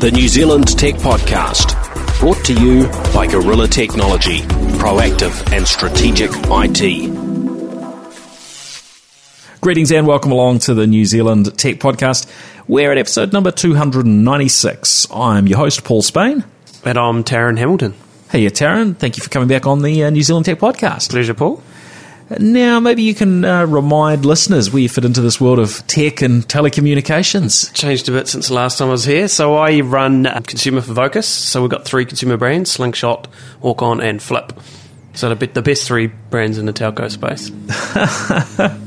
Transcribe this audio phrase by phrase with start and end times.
[0.00, 1.74] the New Zealand Tech Podcast,
[2.20, 4.38] brought to you by Gorilla Technology,
[4.78, 7.10] proactive and strategic IT.
[9.60, 12.30] Greetings and welcome along to the New Zealand Tech Podcast.
[12.68, 15.08] We're at episode number 296.
[15.12, 16.44] I'm your host, Paul Spain.
[16.84, 17.94] And I'm Taryn Hamilton.
[18.30, 18.96] Hey, Taryn.
[18.96, 21.10] Thank you for coming back on the uh, New Zealand Tech Podcast.
[21.10, 21.60] Pleasure, Paul.
[22.38, 26.20] Now, maybe you can uh, remind listeners where you fit into this world of tech
[26.20, 27.72] and telecommunications.
[27.72, 29.28] Changed a bit since the last time I was here.
[29.28, 31.26] So I run uh, consumer for Vocus.
[31.26, 33.28] So we've got three consumer brands: Slingshot,
[33.62, 34.52] Orcon, and Flip.
[35.14, 37.50] So the, the best three brands in the telco space.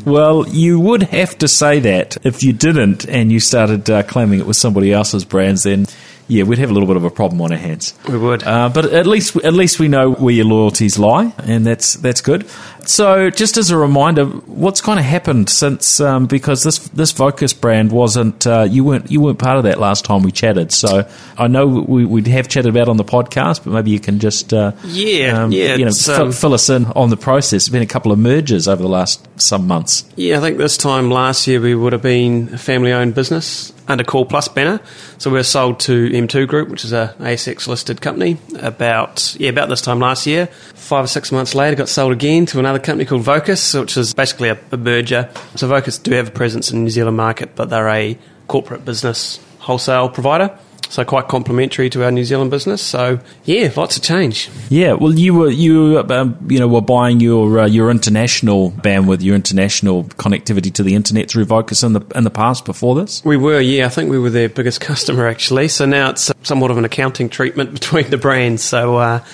[0.05, 4.39] well, you would have to say that if you didn't, and you started uh, claiming
[4.39, 5.87] it was somebody else's brands, then
[6.31, 7.93] yeah, we'd have a little bit of a problem on our hands.
[8.07, 8.41] We would.
[8.43, 12.21] Uh, but at least at least we know where your loyalties lie, and that's that's
[12.21, 12.47] good.
[12.85, 17.53] So, just as a reminder, what's kind of happened since um, because this this Vocus
[17.53, 20.71] brand wasn't uh, you weren't you weren't part of that last time we chatted.
[20.71, 21.05] So
[21.37, 24.53] I know we we have chatted about on the podcast, but maybe you can just
[24.53, 27.51] uh, yeah um, yeah you know fill, um, fill us in on the process.
[27.51, 30.05] There's been a couple of mergers over the last some months.
[30.15, 33.73] Yeah, I think this time last year we would have been a family owned business
[33.91, 34.79] under CallPlus banner.
[35.17, 39.49] So we were sold to M2 Group, which is a ASX listed company, about yeah
[39.49, 40.47] about this time last year.
[40.75, 44.13] Five or six months later, got sold again to another company called Vocus, which is
[44.13, 45.29] basically a, a merger.
[45.55, 48.17] So Vocus do have a presence in the New Zealand market, but they're a
[48.47, 50.57] corporate business wholesale provider
[50.91, 52.81] so quite complementary to our New Zealand business.
[52.81, 54.49] So yeah, lots of change.
[54.69, 59.23] Yeah, well, you were you um, you know were buying your uh, your international bandwidth,
[59.23, 63.23] your international connectivity to the internet through Vocus in the in the past before this.
[63.23, 65.69] We were, yeah, I think we were their biggest customer actually.
[65.69, 68.61] So now it's somewhat of an accounting treatment between the brands.
[68.61, 68.97] So.
[68.97, 69.25] Uh,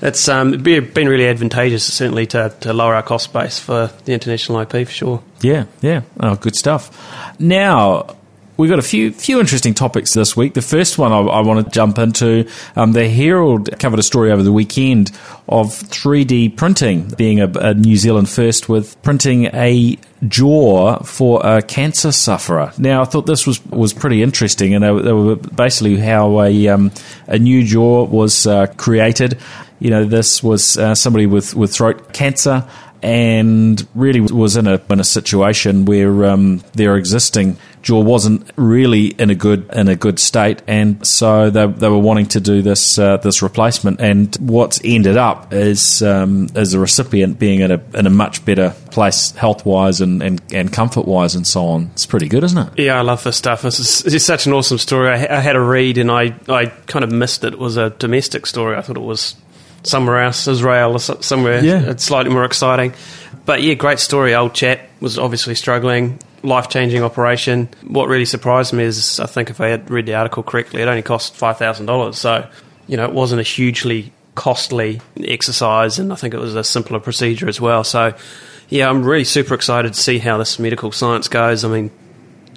[0.00, 4.60] it's um, been really advantageous, certainly, to, to lower our cost base for the international
[4.60, 5.22] IP for sure.
[5.40, 6.02] Yeah, yeah.
[6.20, 7.34] Oh, good stuff.
[7.40, 8.16] Now,
[8.58, 10.54] We've got a few few interesting topics this week.
[10.54, 14.32] The first one I, I want to jump into, um, the Herald covered a story
[14.32, 15.12] over the weekend
[15.48, 19.96] of 3D printing being a, a New Zealand first with printing a
[20.26, 22.72] jaw for a cancer sufferer.
[22.78, 26.66] Now, I thought this was was pretty interesting, and they, they were basically how a
[26.66, 26.90] um,
[27.28, 29.38] a new jaw was uh, created.
[29.78, 32.68] You know, this was uh, somebody with, with throat cancer
[33.02, 39.06] and really was in a in a situation where um, their existing jaw wasn't really
[39.06, 42.62] in a good in a good state, and so they, they were wanting to do
[42.62, 44.00] this uh, this replacement.
[44.00, 48.44] And what's ended up is um, is the recipient being in a in a much
[48.44, 51.90] better place health wise and, and, and comfort wise and so on.
[51.92, 52.84] It's pretty good, isn't it?
[52.84, 53.62] Yeah, I love this stuff.
[53.62, 55.08] This is, this is such an awesome story.
[55.08, 57.52] I, I had a read and I I kind of missed it.
[57.54, 58.76] It was a domestic story.
[58.76, 59.36] I thought it was
[59.82, 61.90] somewhere else, Israel or somewhere yeah.
[61.90, 62.92] it's slightly more exciting.
[63.46, 64.34] But yeah, great story.
[64.34, 67.68] Old chap was obviously struggling, life changing operation.
[67.86, 70.88] What really surprised me is I think if I had read the article correctly, it
[70.88, 72.18] only cost five thousand dollars.
[72.18, 72.48] So
[72.86, 77.00] you know, it wasn't a hugely costly exercise, and I think it was a simpler
[77.00, 77.84] procedure as well.
[77.84, 78.14] So
[78.68, 81.64] yeah, I'm really super excited to see how this medical science goes.
[81.64, 81.90] I mean,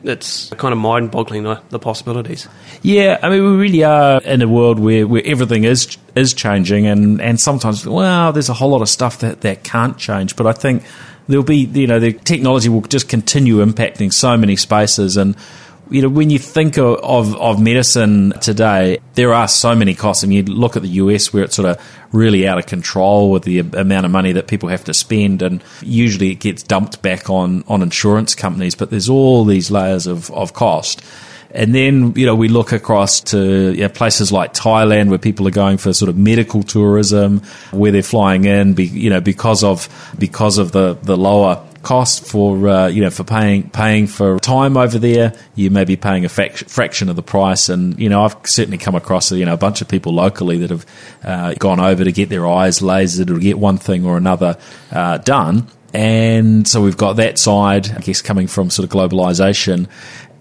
[0.03, 2.47] it's kind of mind boggling the, the, possibilities.
[2.81, 6.87] Yeah, I mean, we really are in a world where, where everything is is changing,
[6.87, 10.35] and, and sometimes, well, there's a whole lot of stuff that, that can't change.
[10.35, 10.83] But I think
[11.27, 15.35] there'll be, you know, the technology will just continue impacting so many spaces, and
[15.91, 20.23] you know, when you think of, of, of, medicine today, there are so many costs.
[20.23, 23.29] I mean, you look at the US where it's sort of really out of control
[23.29, 27.01] with the amount of money that people have to spend, and usually it gets dumped
[27.01, 31.03] back on, on insurance companies, but there's all these layers of, of cost.
[31.53, 35.47] And then, you know, we look across to you know, places like Thailand where people
[35.47, 37.41] are going for sort of medical tourism,
[37.71, 42.25] where they're flying in, be, you know, because of, because of the, the lower cost
[42.25, 45.33] for uh, you know for paying paying for time over there.
[45.55, 48.95] You may be paying a fraction of the price, and you know I've certainly come
[48.95, 50.85] across you know a bunch of people locally that have
[51.23, 54.57] uh, gone over to get their eyes lasered or get one thing or another
[54.91, 55.67] uh, done.
[55.93, 59.89] And so we've got that side, I guess, coming from sort of globalization.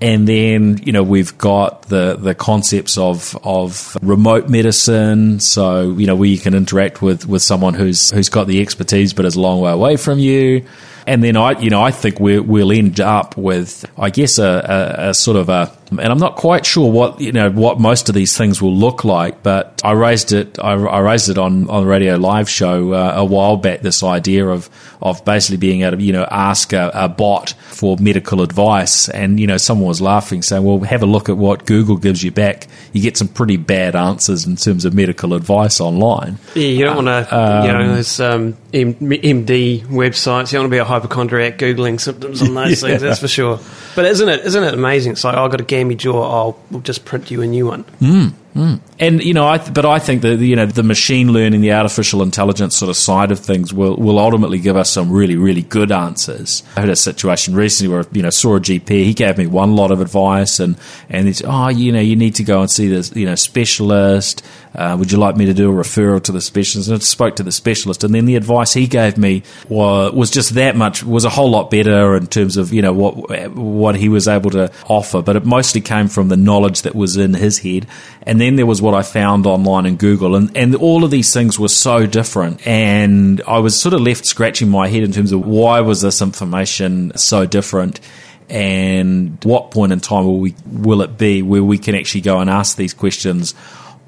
[0.01, 5.41] And then, you know, we've got the, the concepts of, of remote medicine.
[5.41, 9.13] So, you know, where you can interact with, with someone who's, who's got the expertise
[9.13, 10.65] but is a long way away from you.
[11.07, 14.45] And then I, you know, I think we will end up with, I guess, a,
[14.45, 18.09] a, a, sort of a, and I'm not quite sure what you know what most
[18.09, 21.69] of these things will look like, but I raised it, I, I raised it on
[21.69, 23.81] on the radio live show uh, a while back.
[23.81, 24.71] This idea of
[25.03, 29.41] of basically being able to you know ask a, a bot for medical advice, and
[29.41, 32.31] you know someone was laughing, saying, "Well, have a look at what Google gives you
[32.31, 32.67] back.
[32.93, 37.05] You get some pretty bad answers in terms of medical advice online." Yeah, you don't
[37.05, 40.53] want to, um, you know, there's um, MD websites.
[40.53, 42.89] You don't want to be a hypochondriac googling symptoms on those yeah.
[42.89, 43.03] things.
[43.03, 43.61] That's for sure.
[43.95, 44.45] But isn't it?
[44.47, 45.13] Isn't it amazing?
[45.13, 46.23] It's like oh, I've got a gammy jaw.
[46.23, 47.85] I'll we'll just print you a new one.
[48.01, 48.33] Mm.
[48.55, 48.81] Mm.
[48.99, 51.73] And you know, I th- but I think that you know the machine learning, the
[51.73, 55.63] artificial intelligence sort of side of things will will ultimately give us some really really
[55.63, 56.65] good answers.
[56.77, 59.77] I had a situation recently where you know saw a GP, he gave me one
[59.77, 60.77] lot of advice, and
[61.09, 63.37] and he said, oh, you know, you need to go and see this you know
[63.37, 64.45] specialist.
[64.75, 66.89] Uh, would you like me to do a referral to the specialist?
[66.89, 70.31] And I spoke to the specialist, and then the advice he gave me was, was
[70.31, 73.97] just that much was a whole lot better in terms of you know what what
[73.97, 75.23] he was able to offer.
[75.23, 77.87] But it mostly came from the knowledge that was in his head,
[78.23, 81.33] and then there was what I found online in Google, and and all of these
[81.33, 85.33] things were so different, and I was sort of left scratching my head in terms
[85.33, 88.01] of why was this information so different
[88.49, 92.41] and what point in time will we will it be where we can actually go
[92.41, 93.55] and ask these questions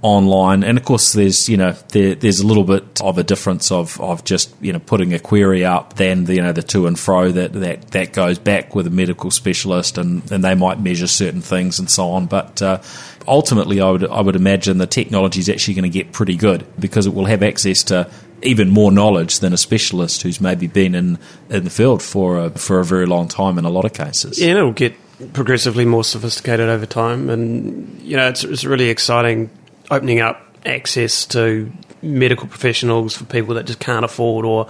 [0.02, 0.64] online.
[0.64, 4.00] And of course, there's you know there, there's a little bit of a difference of,
[4.00, 6.98] of just you know putting a query up than the, you know the to and
[6.98, 11.06] fro that, that that goes back with a medical specialist, and, and they might measure
[11.06, 12.26] certain things and so on.
[12.26, 12.82] But uh,
[13.26, 16.66] ultimately, I would I would imagine the technology is actually going to get pretty good
[16.78, 18.10] because it will have access to
[18.42, 21.16] even more knowledge than a specialist who's maybe been in,
[21.48, 24.40] in the field for a, for a very long time in a lot of cases.
[24.40, 24.94] Yeah, it'll get
[25.32, 29.48] progressively more sophisticated over time, and you know it's, it's really exciting
[29.92, 34.68] opening up access to medical professionals for people that just can't afford or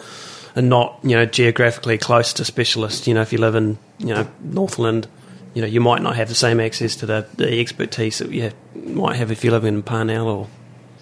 [0.57, 3.07] are not, you know, geographically close to specialists.
[3.07, 5.07] You know, if you live in, you know, Northland,
[5.55, 8.53] you know, you might not have the same access to the, the expertise that you
[8.75, 10.49] might have if you live in Parnell or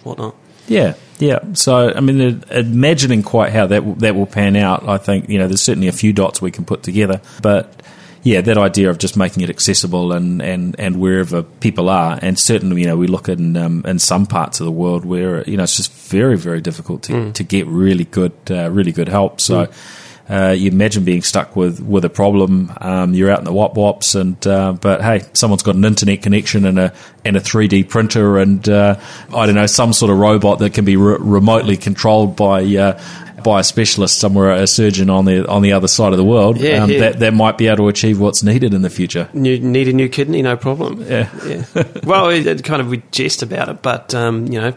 [0.03, 0.35] whatnot.
[0.67, 1.39] Yeah, yeah.
[1.53, 5.47] So, I mean, imagining quite how that that will pan out, I think you know,
[5.47, 7.80] there's certainly a few dots we can put together, but
[8.23, 12.37] yeah, that idea of just making it accessible and, and, and wherever people are, and
[12.37, 15.57] certainly you know we look in um, in some parts of the world where you
[15.57, 17.33] know it's just very very difficult to, mm.
[17.33, 19.41] to get really good uh, really good help.
[19.41, 19.65] So.
[19.65, 19.97] Mm.
[20.31, 22.71] Uh, you imagine being stuck with, with a problem.
[22.79, 26.21] Um, you're out in the wop wops, and uh, but hey, someone's got an internet
[26.21, 26.93] connection and a
[27.25, 28.97] and a 3D printer, and uh,
[29.35, 33.01] I don't know some sort of robot that can be re- remotely controlled by uh,
[33.43, 36.57] by a specialist somewhere, a surgeon on the on the other side of the world,
[36.57, 36.99] yeah, um, yeah.
[36.99, 39.29] that that might be able to achieve what's needed in the future.
[39.33, 41.01] New, need a new kidney, no problem.
[41.01, 41.65] Yeah, yeah.
[42.03, 44.73] well, it, it kind of we jest about it, but um, you know,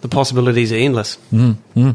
[0.00, 1.18] the possibilities are endless.
[1.32, 1.90] Mm-hmm.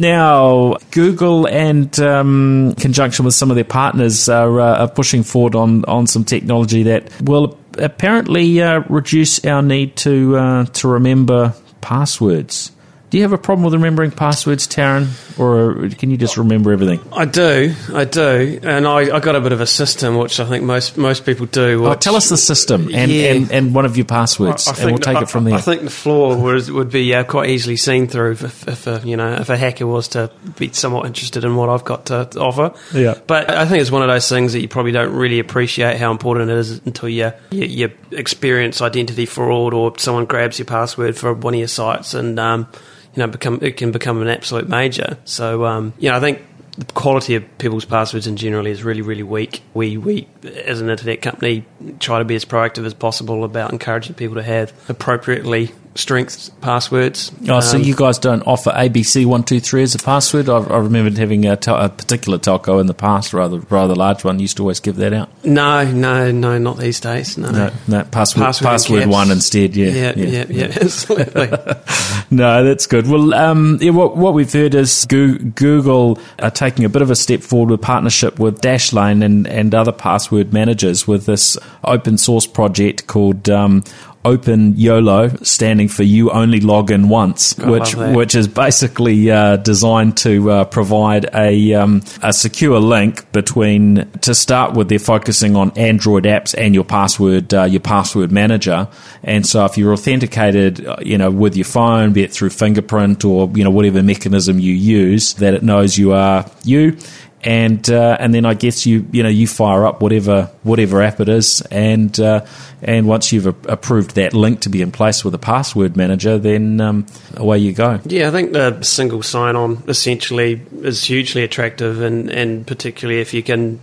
[0.00, 5.54] Now, Google and um, conjunction with some of their partners are, uh, are, pushing forward
[5.54, 11.54] on, on some technology that will apparently uh, reduce our need to uh, to remember
[11.80, 12.72] passwords.
[13.10, 15.08] Do you have a problem with remembering passwords, Taryn,
[15.38, 17.00] or can you just remember everything?
[17.10, 20.44] I do, I do, and I, I got a bit of a system, which I
[20.44, 21.80] think most most people do.
[21.80, 23.32] Which, oh, tell us the system and, yeah.
[23.32, 25.54] and, and, one of your passwords, and we'll take I, it from there.
[25.54, 29.00] I think the flaw would, would be uh, quite easily seen through if, if a,
[29.02, 32.28] you know if a hacker was to be somewhat interested in what I've got to
[32.38, 32.74] offer.
[32.92, 35.96] Yeah, but I think it's one of those things that you probably don't really appreciate
[35.96, 40.66] how important it is until you you, you experience identity fraud or someone grabs your
[40.66, 42.38] password for one of your sites and.
[42.38, 42.68] Um,
[43.14, 45.18] you know, become it can become an absolute major.
[45.24, 46.42] So, um, you know, I think
[46.78, 49.62] the quality of people's passwords in general is really, really weak.
[49.74, 51.64] We, we, as an internet company,
[51.98, 57.32] try to be as proactive as possible about encouraging people to have appropriately strength passwords.
[57.48, 60.48] Oh, um, so you guys don't offer ABC one two three as a password?
[60.48, 64.24] I, I remembered having a, tel- a, particular telco in the past, rather rather large
[64.24, 64.38] one.
[64.38, 65.28] Used to always give that out.
[65.44, 67.36] No, no, no, not these days.
[67.36, 69.76] No, no, no password password, password one instead.
[69.76, 71.48] Yeah, yeah, yeah, yeah, yeah absolutely.
[72.30, 73.08] no, that's good.
[73.08, 77.16] Well, um, yeah, what what we've heard is Google are taking a bit of a
[77.16, 82.46] step forward with partnership with Dashlane and and other password managers with this open source
[82.46, 83.82] project called um,
[84.24, 89.56] Open YOLO, standing for You Only Log In Once, I which which is basically uh,
[89.56, 94.10] designed to uh, provide a um, a secure link between.
[94.22, 98.88] To start with, they're focusing on Android apps and your password uh, your password manager.
[99.22, 103.24] And so, if you're authenticated, uh, you know, with your phone, be it through fingerprint
[103.24, 106.98] or you know whatever mechanism you use, that it knows you are you
[107.42, 111.20] and uh, and then I guess you you know you fire up whatever whatever app
[111.20, 112.44] it is, and uh,
[112.82, 116.38] and once you've a- approved that link to be in place with a password manager,
[116.38, 118.00] then um, away you go.
[118.04, 123.42] Yeah, I think the single sign-on essentially is hugely attractive, and and particularly if you
[123.42, 123.80] can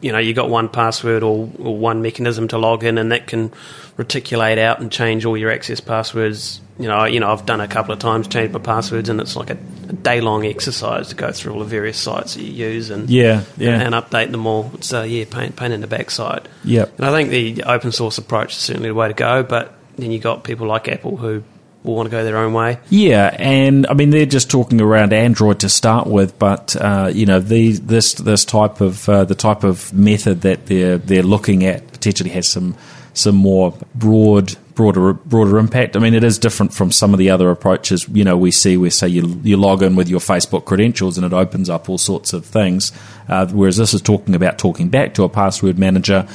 [0.00, 3.26] you know you got one password or, or, one mechanism to log in, and that
[3.26, 3.52] can
[3.96, 6.60] reticulate out and change all your access passwords.
[6.78, 9.34] You know, you know, I've done a couple of times, changed my passwords, and it's
[9.34, 12.52] like a, a day long exercise to go through all the various sites that you
[12.52, 13.70] use and yeah, yeah.
[13.70, 14.70] and, and update them all.
[14.74, 16.48] It's uh, yeah, pain, pain in the backside.
[16.64, 19.42] Yeah, and I think the open source approach is certainly the way to go.
[19.42, 21.42] But then you got people like Apple who
[21.86, 22.78] will want to go their own way.
[22.90, 27.24] Yeah, and I mean they're just talking around Android to start with, but uh, you
[27.24, 31.64] know the, this this type of uh, the type of method that they're they're looking
[31.64, 32.76] at potentially has some
[33.14, 35.96] some more broad broader broader impact.
[35.96, 38.06] I mean, it is different from some of the other approaches.
[38.08, 41.26] You know, we see where say you you log in with your Facebook credentials and
[41.26, 42.92] it opens up all sorts of things,
[43.28, 46.28] uh, whereas this is talking about talking back to a password manager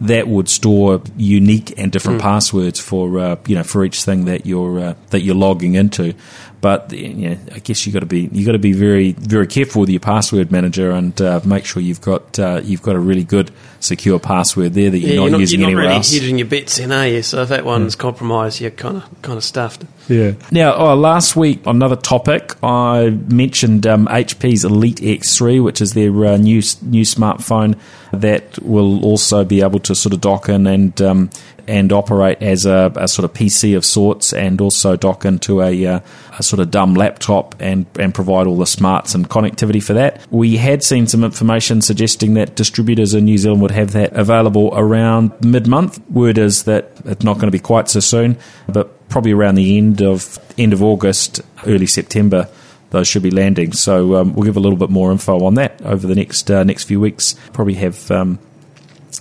[0.00, 2.22] that would store unique and different mm.
[2.22, 6.14] passwords for uh, you know for each thing that you're uh, that you're logging into.
[6.62, 9.48] But you know, I guess you got to be you got to be very very
[9.48, 13.00] careful with your password manager and uh, make sure you've got uh, you've got a
[13.00, 13.50] really good
[13.80, 16.12] secure password there that you're, yeah, not, you're not, using you're anywhere not really else.
[16.12, 17.22] hedging your bets in, are you?
[17.22, 17.98] So if that one's mm.
[17.98, 19.84] compromised, you're kind of kind of stuffed.
[20.08, 20.34] Yeah.
[20.52, 25.94] Now, oh, last week on another topic, I mentioned um, HP's Elite X3, which is
[25.94, 27.76] their uh, new new smartphone
[28.12, 31.30] that will also be able to sort of dock in and um,
[31.66, 35.86] and operate as a, a, sort of PC of sorts, and also dock into a,
[35.86, 36.00] uh,
[36.38, 40.24] a, sort of dumb laptop and and provide all the smarts and connectivity for that.
[40.30, 44.72] We had seen some information suggesting that distributors in New Zealand would have that available
[44.74, 46.00] around mid month.
[46.10, 48.36] Word is that it's not going to be quite so soon,
[48.68, 52.48] but probably around the end of end of August, early September
[52.92, 53.72] those should be landing.
[53.72, 56.62] So um, we'll give a little bit more info on that over the next uh,
[56.62, 57.34] next few weeks.
[57.52, 58.38] Probably have um,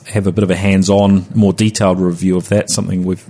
[0.07, 2.69] have a bit of a hands-on, more detailed review of that.
[2.69, 3.25] Something we've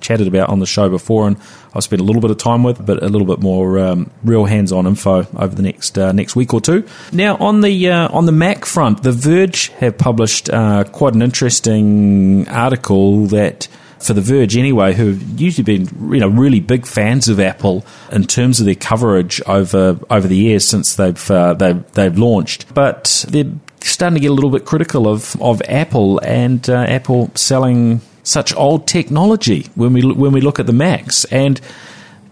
[0.00, 1.36] chatted about on the show before, and
[1.72, 4.44] I've spent a little bit of time with, but a little bit more um, real
[4.44, 6.86] hands-on info over the next uh, next week or two.
[7.12, 11.22] Now, on the uh, on the Mac front, The Verge have published uh, quite an
[11.22, 13.66] interesting article that
[13.98, 18.24] for The Verge anyway, who've usually been you know really big fans of Apple in
[18.24, 23.24] terms of their coverage over over the years since they've uh, they've, they've launched, but
[23.28, 23.52] they're
[23.90, 28.54] starting to get a little bit critical of of Apple and uh, Apple selling such
[28.56, 31.24] old technology when we when we look at the Macs.
[31.26, 31.60] And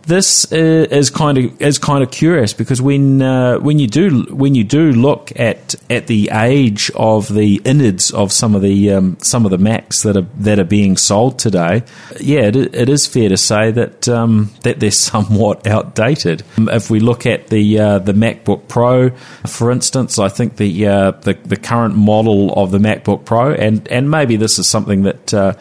[0.05, 4.55] this is kind of is kind of curious because when uh, when you do when
[4.55, 9.17] you do look at at the age of the innards of some of the um,
[9.21, 11.85] some of the Macs that are that are being sold today,
[12.21, 16.43] yeah, it, it is fair to say that um, that they're somewhat outdated.
[16.59, 19.11] If we look at the uh, the MacBook Pro,
[19.47, 23.87] for instance, I think the, uh, the the current model of the MacBook Pro, and
[23.89, 25.55] and maybe this is something that uh,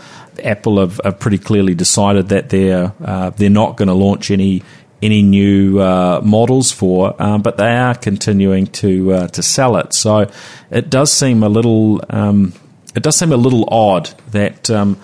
[0.43, 4.63] Apple have, have pretty clearly decided that they're uh, they're not going to launch any
[5.01, 9.93] any new uh, models for, um, but they are continuing to uh, to sell it.
[9.93, 10.29] So
[10.69, 12.53] it does seem a little um,
[12.95, 14.69] it does seem a little odd that.
[14.69, 14.99] Um,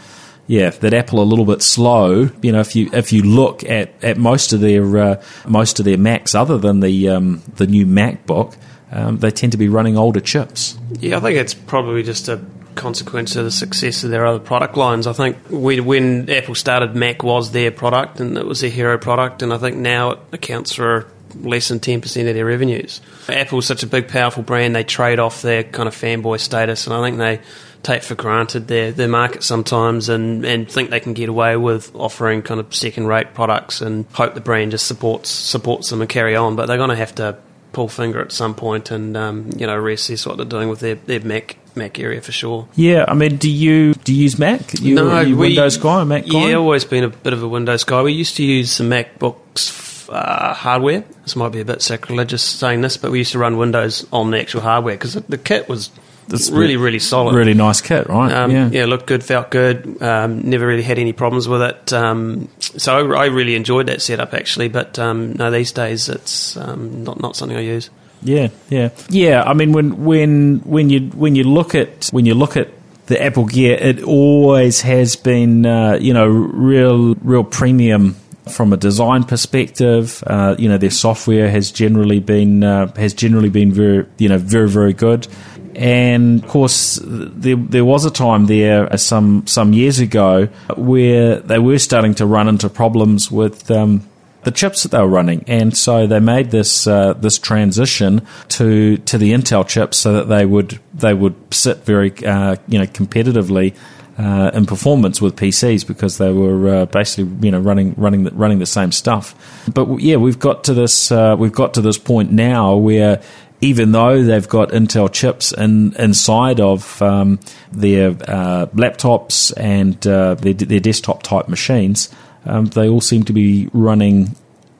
[0.49, 2.29] yeah, that Apple are a little bit slow.
[2.41, 5.83] You know, if you if you look at, at most of their uh, most of
[5.85, 8.55] their Macs, other than the um, the new MacBook,
[8.91, 10.77] um, they tend to be running older chips.
[10.99, 12.37] Yeah, I think it's probably just a
[12.77, 15.07] consequence of the success of their other product lines.
[15.07, 18.97] I think when, when Apple started, Mac was their product and it was their hero
[18.97, 23.01] product, and I think now it accounts for less than 10% of their revenues.
[23.27, 26.95] Apple's such a big, powerful brand, they trade off their kind of fanboy status, and
[26.95, 27.41] I think they
[27.83, 31.95] take for granted their, their market sometimes and, and think they can get away with
[31.95, 36.09] offering kind of second rate products and hope the brand just supports supports them and
[36.09, 36.55] carry on.
[36.55, 37.37] But they're going to have to
[37.73, 40.95] pull finger at some point and um, you know reassess what they're doing with their,
[40.95, 42.67] their Mac Mac area for sure.
[42.75, 44.79] Yeah, I mean, do you do you use Mac?
[44.79, 46.49] You, no, you we, Windows guy, Mac guy?
[46.49, 48.01] Yeah, always been a bit of a Windows guy.
[48.01, 51.03] We used to use some MacBooks uh, hardware.
[51.23, 54.31] This might be a bit sacrilegious saying this, but we used to run Windows on
[54.31, 55.89] the actual hardware because the kit was
[56.29, 57.35] it's really, really solid.
[57.35, 58.31] Really nice kit, right?
[58.31, 58.69] Um, yeah.
[58.69, 60.01] yeah, looked good, felt good.
[60.01, 61.93] Um, never really had any problems with it.
[61.93, 64.67] Um, so I, I, really enjoyed that setup actually.
[64.67, 67.89] But um, no, these days it's um, not not something I use.
[68.21, 69.43] Yeah, yeah, yeah.
[69.43, 72.69] I mean, when when when you when you look at when you look at
[73.07, 78.15] the Apple Gear, it always has been uh, you know real real premium
[78.51, 80.23] from a design perspective.
[80.25, 84.37] Uh, you know, their software has generally been uh, has generally been very you know
[84.37, 85.27] very very good.
[85.75, 91.39] And of course, there, there was a time there uh, some some years ago where
[91.39, 94.07] they were starting to run into problems with um,
[94.47, 98.95] the chips that they were running, and so they made this uh, this transition to
[98.99, 102.85] to the Intel chips so that they would they would sit very uh, you know
[102.85, 103.75] competitively.
[104.19, 108.31] Uh, in performance with PCs because they were uh, basically you know running running the,
[108.31, 109.35] running the same stuff.
[109.71, 113.21] But yeah, we've got to this uh, we've got to this point now where
[113.61, 117.39] even though they've got Intel chips in, inside of um,
[117.71, 122.09] their uh, laptops and uh, their, their, desktop type machines,
[122.47, 124.35] um, they all seem to be running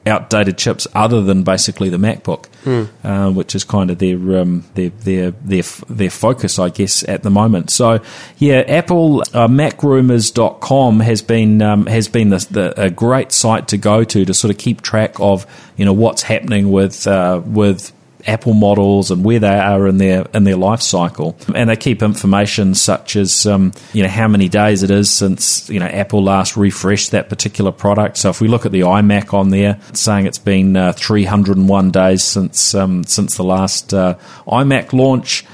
[0.08, 2.84] outdated chips other than basically the MacBook, hmm.
[3.06, 7.22] uh, which is kind of their, um, their their their their focus, I guess, at
[7.22, 7.70] the moment.
[7.70, 8.00] So,
[8.38, 13.76] yeah, Apple uh, MacRumors.com has been um, has been the, the, a great site to
[13.76, 15.46] go to to sort of keep track of
[15.76, 17.92] you know what's happening with uh, with
[18.26, 22.02] Apple models and where they are in their in their life cycle, and they keep
[22.02, 26.22] information such as um, you know how many days it is since you know Apple
[26.22, 28.16] last refreshed that particular product.
[28.18, 31.90] So if we look at the iMac on there, it's saying it's been uh, 301
[31.90, 35.44] days since um, since the last uh, iMac launch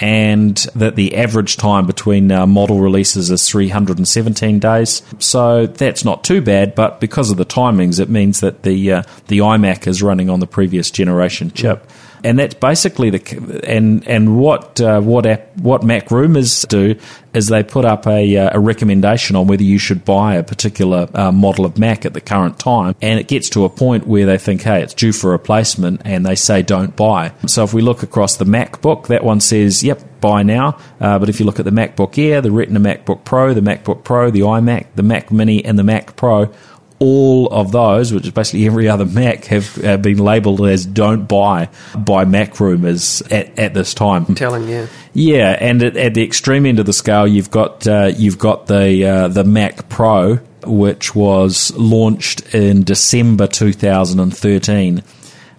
[0.00, 5.02] and that the average time between uh, model releases is 317 days.
[5.18, 9.02] So that's not too bad, but because of the timings, it means that the uh,
[9.28, 11.88] the iMac is running on the previous generation chip
[12.24, 16.98] and that's basically the and and what uh, what app, what MacRumors do
[17.34, 21.08] is they put up a, uh, a recommendation on whether you should buy a particular
[21.14, 24.24] uh, model of Mac at the current time, and it gets to a point where
[24.24, 27.32] they think, hey, it's due for replacement, and they say don't buy.
[27.46, 30.78] So if we look across the MacBook, that one says, yep, buy now.
[31.00, 34.04] Uh, but if you look at the MacBook Air, the Retina MacBook Pro, the MacBook
[34.04, 36.52] Pro, the iMac, the Mac Mini, and the Mac Pro
[36.98, 41.26] all of those, which is basically every other Mac, have uh, been labelled as "don't
[41.26, 44.34] buy" by MacRumors at, at this time.
[44.34, 48.12] Telling, yeah, yeah, and at, at, the extreme end of the scale, you've got uh,
[48.16, 55.02] you've got the uh, the Mac Pro, which was launched in December 2013.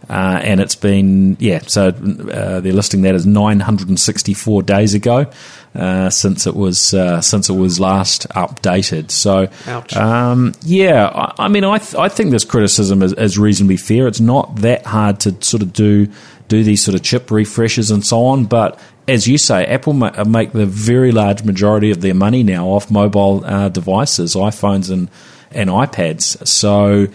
[0.09, 1.59] Uh, and it's been yeah.
[1.67, 5.31] So uh, they're listing that as 964 days ago
[5.75, 9.11] uh, since it was uh, since it was last updated.
[9.11, 9.49] So
[9.97, 14.07] um, yeah, I, I, mean, I th- I think this criticism is, is, reasonably fair.
[14.07, 16.07] It's not that hard to sort of do
[16.47, 20.23] do these sort of chip refreshes and so on, but as you say, Apple ma-
[20.23, 25.09] make the very large majority of their money now off mobile uh, devices, iPhones and
[25.51, 26.47] and iPads.
[26.47, 27.07] So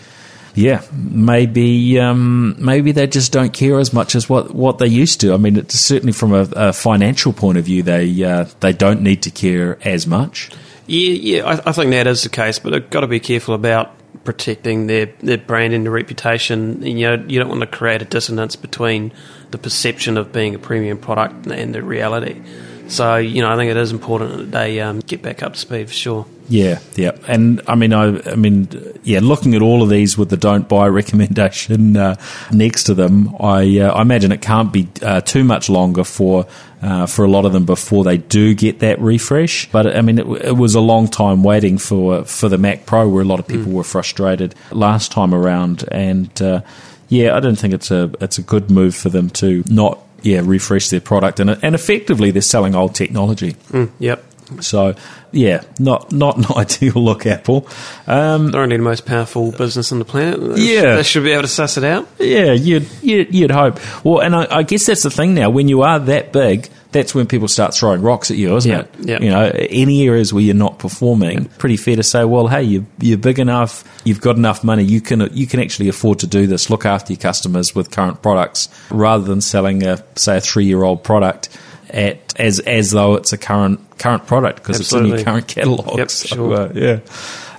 [0.54, 5.20] yeah, maybe um, maybe they just don't care as much as what, what they used
[5.20, 5.32] to.
[5.32, 9.02] I mean, it's certainly from a, a financial point of view, they uh, they don't
[9.02, 10.50] need to care as much.
[10.86, 13.54] Yeah, yeah, I, I think that is the case, but they've got to be careful
[13.54, 16.82] about protecting their, their brand and their reputation.
[16.82, 19.12] You know, you don't want to create a dissonance between
[19.50, 22.42] the perception of being a premium product and the reality.
[22.90, 25.58] So, you know, I think it is important that they um, get back up to
[25.58, 26.26] speed for sure.
[26.48, 28.68] Yeah, yeah, and I mean, I, I mean,
[29.04, 32.16] yeah, looking at all of these with the don't buy recommendation uh,
[32.50, 36.46] next to them, I, uh, I imagine it can't be uh, too much longer for
[36.82, 39.70] uh, for a lot of them before they do get that refresh.
[39.70, 43.08] But I mean, it, it, was a long time waiting for for the Mac Pro,
[43.08, 43.74] where a lot of people mm.
[43.74, 46.62] were frustrated last time around, and uh,
[47.08, 50.40] yeah, I don't think it's a it's a good move for them to not yeah
[50.44, 53.54] refresh their product, and and effectively they're selling old technology.
[53.70, 54.24] Mm, yep.
[54.60, 54.94] So,
[55.32, 57.68] yeah, not not an ideal look, Apple.
[58.06, 60.40] Um, They're only the most powerful business on the planet.
[60.40, 62.08] They yeah, they should be able to suss it out.
[62.18, 63.78] Yeah, you'd you'd, you'd hope.
[64.04, 65.50] Well, and I, I, guess that's the thing now.
[65.50, 68.80] When you are that big, that's when people start throwing rocks at you, isn't yeah,
[68.80, 68.90] it?
[69.00, 69.20] Yeah.
[69.20, 71.48] You know, any areas where you're not performing, yeah.
[71.58, 75.00] pretty fair to say, well, hey, you're, you're big enough, you've got enough money, you
[75.00, 76.70] can you can actually afford to do this.
[76.70, 80.82] Look after your customers with current products rather than selling a say a three year
[80.82, 81.48] old product
[81.90, 85.98] at as as though it's a current current product because it's in your current catalog.
[85.98, 86.54] Yep, so, sure.
[86.54, 87.00] Uh, yeah.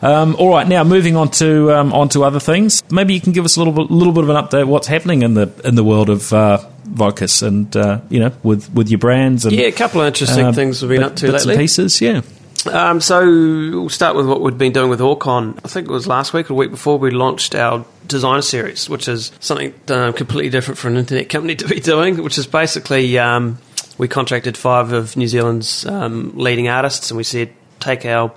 [0.02, 2.82] Um, all right, now moving on to um, on to other things.
[2.90, 4.66] Maybe you can give us a little bit, little bit of an update.
[4.66, 8.74] What's happening in the in the world of uh, Vocus and uh, you know with
[8.74, 11.28] with your brands and yeah, a couple of interesting uh, things we've been up to
[11.32, 11.54] bits lately.
[11.54, 12.22] And pieces, yeah.
[12.70, 15.60] Um, so we'll start with what we've been doing with Orcon.
[15.64, 18.88] I think it was last week or the week before we launched our designer series,
[18.88, 22.46] which is something uh, completely different for an internet company to be doing, which is
[22.48, 23.58] basically um,
[23.98, 28.32] we contracted five of New Zealand's um, leading artists, and we said take our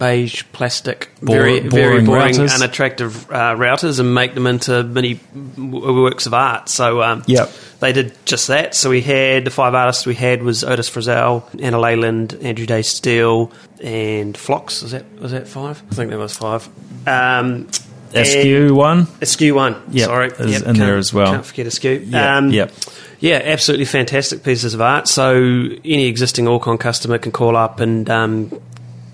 [0.00, 2.54] beige plastic, Bore, very boring very boring, routers.
[2.54, 5.20] unattractive uh, routers, and make them into mini
[5.56, 6.68] works of art.
[6.68, 7.52] So um, yep.
[7.78, 8.74] they did just that.
[8.74, 12.82] So we had the five artists we had was Otis Frizzell, Anna Leyland, Andrew J
[12.82, 14.82] Steel, and Flox.
[14.82, 15.80] Was that was that five?
[15.92, 16.68] I think that was five.
[17.06, 17.68] Um,
[18.12, 19.06] Askew one.
[19.20, 19.80] Askew one.
[19.90, 21.32] Yep, Sorry, yep, in there as well.
[21.32, 22.04] Can't forget Askew.
[22.06, 22.38] Yeah.
[22.38, 22.72] Um, yep.
[23.20, 25.06] Yeah, absolutely fantastic pieces of art.
[25.06, 28.60] So any existing Orcon customer can call up and um,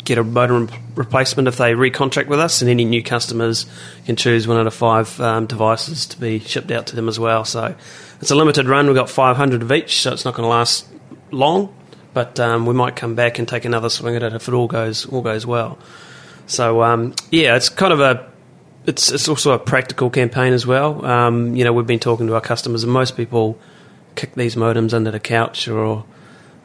[0.06, 3.66] get a modem replacement if they recontract with us, and any new customers
[4.06, 7.20] can choose one out of five um, devices to be shipped out to them as
[7.20, 7.44] well.
[7.44, 7.74] So
[8.20, 8.86] it's a limited run.
[8.86, 10.88] We've got 500 of each, so it's not going to last
[11.30, 11.74] long,
[12.14, 14.68] but um, we might come back and take another swing at it if it all
[14.68, 15.78] goes all goes well.
[16.46, 18.30] So um, yeah, it's kind of a
[18.86, 21.04] it's it's also a practical campaign as well.
[21.04, 23.58] Um, you know, we've been talking to our customers, and most people
[24.14, 26.04] kick these modems under the couch or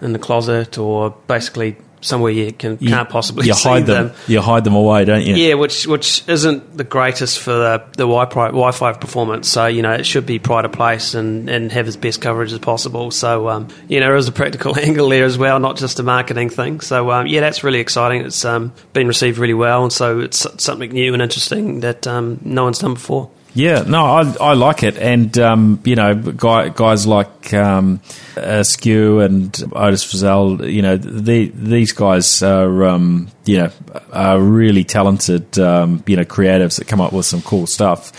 [0.02, 4.12] in the closet or basically somewhere you can You- can't possibly you see hide them.
[4.28, 5.36] You hide them away, don't you?
[5.36, 9.48] Yeah, which which isn't the greatest for the, the Wi-Fi, performance.
[9.48, 12.52] So you know it should be pride of place and, and have as best coverage
[12.52, 13.12] as possible.
[13.12, 16.04] So um, you know there is a practical angle there as well, not just a
[16.04, 16.82] marketing thing.
[16.82, 18.26] So um, yeah, that's really exciting.
[18.26, 22.40] It's um, been received really well, and so it's something new and interesting that um,
[22.44, 23.30] no one's done before.
[23.54, 28.00] Yeah, no, I, I like it, and um, you know, guy, guys like um,
[28.38, 33.72] uh, Skew and Otis Frizzell, you know, the, these guys are um, you know
[34.14, 38.14] are really talented, um, you know, creatives that come up with some cool stuff,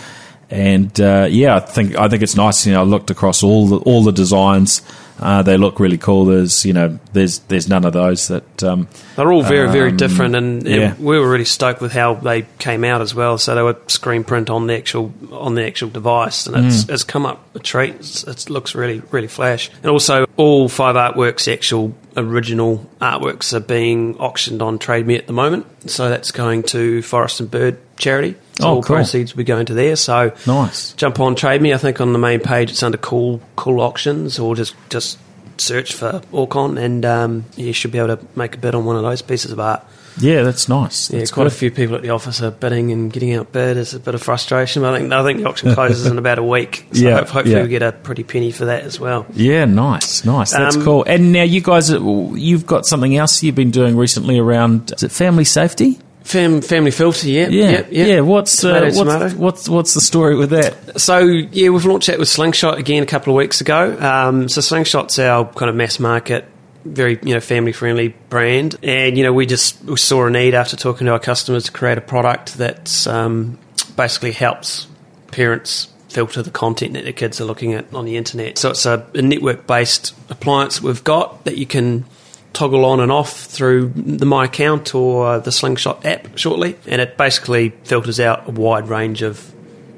[0.51, 2.67] and uh, yeah, I think I think it's nice.
[2.67, 4.83] You know, I looked across all the all the designs.
[5.19, 6.25] Uh, they look really cool.
[6.25, 8.63] There's, you know, there's there's none of those that.
[8.63, 10.95] Um, They're all very, very Um, different, and, and yeah.
[10.99, 13.37] we were really stoked with how they came out as well.
[13.37, 16.67] So they were screen print on the actual on the actual device, and Mm.
[16.67, 17.95] it's, it's come up a treat.
[17.95, 19.69] It's, it looks really, really flash.
[19.81, 25.33] And also, all Five Artworks actual original artworks are being auctioned on TradeMe at the
[25.33, 25.65] moment.
[25.89, 28.35] So that's going to Forest and Bird charity.
[28.59, 28.95] So Oh, all cool.
[28.97, 29.95] proceeds will be going to there.
[29.95, 30.93] So Nice.
[30.93, 31.73] jump on Trade Me.
[31.73, 35.17] I think on the main page it's under Cool Cool Auctions, or just just
[35.57, 38.95] search for Orcon, and um, you should be able to make a bid on one
[38.95, 39.83] of those pieces of art.
[40.19, 41.09] yeah, that's nice.
[41.11, 41.51] Yeah, That's quite good.
[41.53, 43.77] a few people at the office are bidding and getting out outbid.
[43.77, 46.37] It's a bit of frustration, but I think I think the auction closes in about
[46.39, 46.87] a week.
[46.91, 47.61] So Yeah, hopefully yeah.
[47.63, 49.25] we get a pretty penny for that as well.
[49.33, 50.51] Yeah, nice, nice.
[50.51, 51.03] That's Um, cool.
[51.07, 55.11] And now you guys, you've got something else you've been doing recently around is it
[55.11, 55.99] family safety?
[56.23, 58.19] Fam, family filter, yeah, Yeah, yeah.
[58.21, 59.35] What's, uh, Tomato, what's tomato.
[59.37, 60.99] what's what's the story with that?
[60.99, 63.97] So yeah, we've launched that with Slingshot again a couple of weeks ago.
[63.99, 66.47] Um, so Slingshot's our kind of mass market,
[66.85, 70.55] very you know family friendly brand, and you know we just we saw a need
[70.55, 73.59] after talking to our customers to create a product that um,
[73.97, 74.87] basically helps
[75.27, 78.57] parents filter the content that their kids are looking at on the internet.
[78.57, 82.05] So it's a, a network based appliance we've got that you can
[82.53, 87.17] toggle on and off through the My Account or the Slingshot app shortly, and it
[87.17, 89.53] basically filters out a wide range of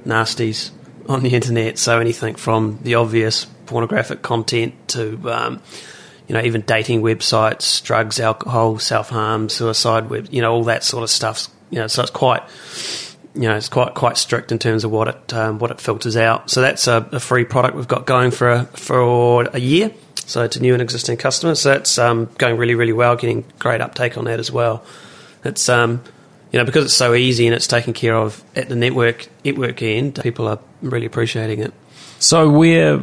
[0.06, 0.72] nasties
[1.08, 1.78] on the internet.
[1.78, 5.62] So anything from the obvious pornographic content to um,
[6.28, 10.84] you know even dating websites, drugs, alcohol, self harm, suicide web, you know all that
[10.84, 11.48] sort of stuff.
[11.72, 12.44] You know, so it's quite
[13.36, 16.18] you know it's quite quite strict in terms of what it um, what it filters
[16.18, 16.50] out.
[16.50, 19.92] So that's a, a free product we've got going for a, for a year.
[20.28, 23.82] So to new and existing customers, so that's um, going really really well, getting great
[23.82, 24.84] uptake on that as well.
[25.44, 26.02] It's um,
[26.52, 29.82] you know because it's so easy and it's taken care of at the network network
[29.82, 31.74] end, people are really appreciating it.
[32.20, 33.02] So where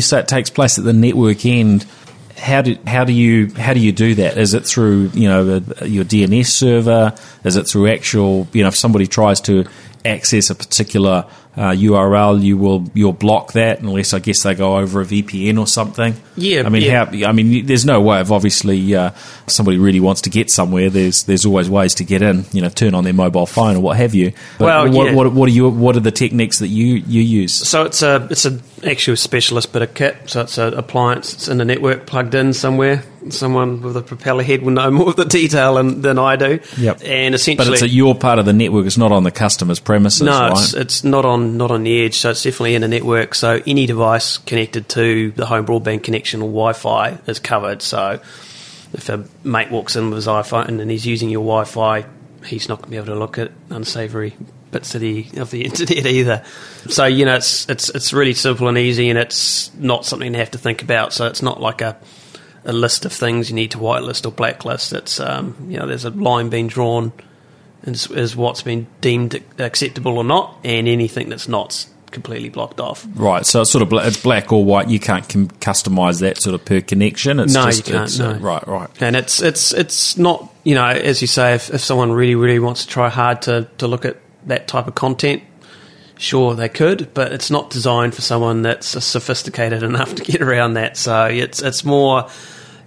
[0.00, 1.86] say it takes place at the network end,
[2.42, 4.36] how do how do you how do you do that?
[4.36, 7.14] Is it through you know the, your DNS server?
[7.44, 9.64] Is it through actual you know if somebody tries to
[10.04, 11.26] access a particular
[11.56, 15.58] uh, URL, you will you'll block that unless I guess they go over a VPN
[15.58, 16.16] or something.
[16.36, 17.04] Yeah, I mean yeah.
[17.04, 19.10] how I mean there's no way of obviously uh,
[19.46, 20.90] somebody really wants to get somewhere.
[20.90, 22.46] There's there's always ways to get in.
[22.52, 24.32] You know, turn on their mobile phone or what have you.
[24.58, 25.14] But Well, what, yeah.
[25.14, 27.52] what what are you what are the techniques that you you use?
[27.52, 30.16] So it's a it's a actual specialist bit of kit.
[30.26, 31.34] So it's an appliance.
[31.34, 33.02] It's in the network, plugged in somewhere.
[33.30, 36.60] Someone with a propeller head will know more of the detail than, than I do.
[36.78, 37.02] Yep.
[37.04, 38.86] And essentially, But it's a, your part of the network.
[38.86, 40.52] It's not on the customer's premises, no, right?
[40.52, 42.18] it's, it's not on not on the edge.
[42.18, 43.34] So it's definitely in a network.
[43.34, 47.82] So any device connected to the home broadband connection or Wi-Fi is covered.
[47.82, 48.20] So
[48.92, 52.04] if a mate walks in with his iPhone and he's using your Wi-Fi,
[52.44, 54.36] he's not going to be able to look at unsavoury
[54.72, 56.44] bits of the of the internet either.
[56.88, 60.38] So you know, it's it's it's really simple and easy, and it's not something to
[60.38, 61.12] have to think about.
[61.12, 61.96] So it's not like a
[62.64, 64.92] a list of things you need to whitelist or blacklist.
[64.92, 67.12] It's um, you know, there's a line being drawn
[67.84, 73.06] is, is what's been deemed acceptable or not, and anything that's not completely blocked off.
[73.16, 73.44] right.
[73.46, 74.88] So it's sort of bla- it's black or white.
[74.88, 77.40] You can't com- customize that sort of per connection.
[77.40, 78.90] It's No, just, you can't, it's, uh, right, right.
[79.02, 82.58] And it's it's it's not you know as you say if, if someone really really
[82.60, 85.42] wants to try hard to to look at that type of content,
[86.18, 90.74] sure they could, but it's not designed for someone that's sophisticated enough to get around
[90.74, 90.96] that.
[90.96, 92.28] So it's it's more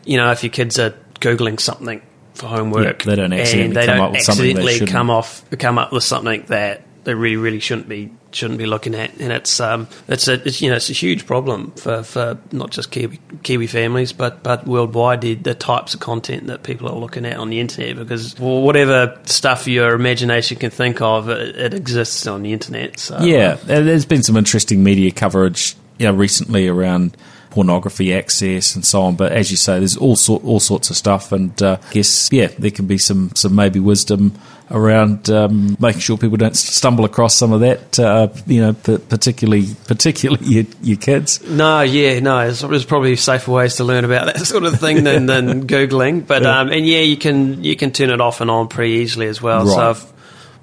[0.06, 2.02] you know if your kids are googling something
[2.34, 5.10] for homework, Yeah, they don't accidentally and they come don't up with something they come
[5.10, 9.15] off come up with something that they really really shouldn't be shouldn't be looking at,
[9.19, 12.71] and it's um it's a it's, you know it's a huge problem for, for not
[12.71, 16.95] just Kiwi Kiwi families but but worldwide the, the types of content that people are
[16.95, 21.74] looking at on the internet because whatever stuff your imagination can think of it, it
[21.74, 23.00] exists on the internet.
[23.00, 27.15] So Yeah, there's been some interesting media coverage, you know, recently around
[27.56, 29.15] pornography access and so on.
[29.15, 32.30] But as you say, there's all sort all sorts of stuff, and uh, I guess
[32.32, 34.34] yeah, there can be some some maybe wisdom
[34.70, 37.98] around um, making sure people don't stumble across some of that.
[37.98, 41.41] Uh, you know, particularly particularly your, your, kids.
[41.50, 45.26] No, yeah, no, there's, probably safer ways to learn about that sort of thing than,
[45.34, 46.28] than googling.
[46.28, 46.60] But yeah.
[46.60, 49.41] Um, and yeah, you can you can turn it off and on pretty easily as
[49.41, 49.65] well.
[49.65, 49.74] Right.
[49.74, 50.13] So if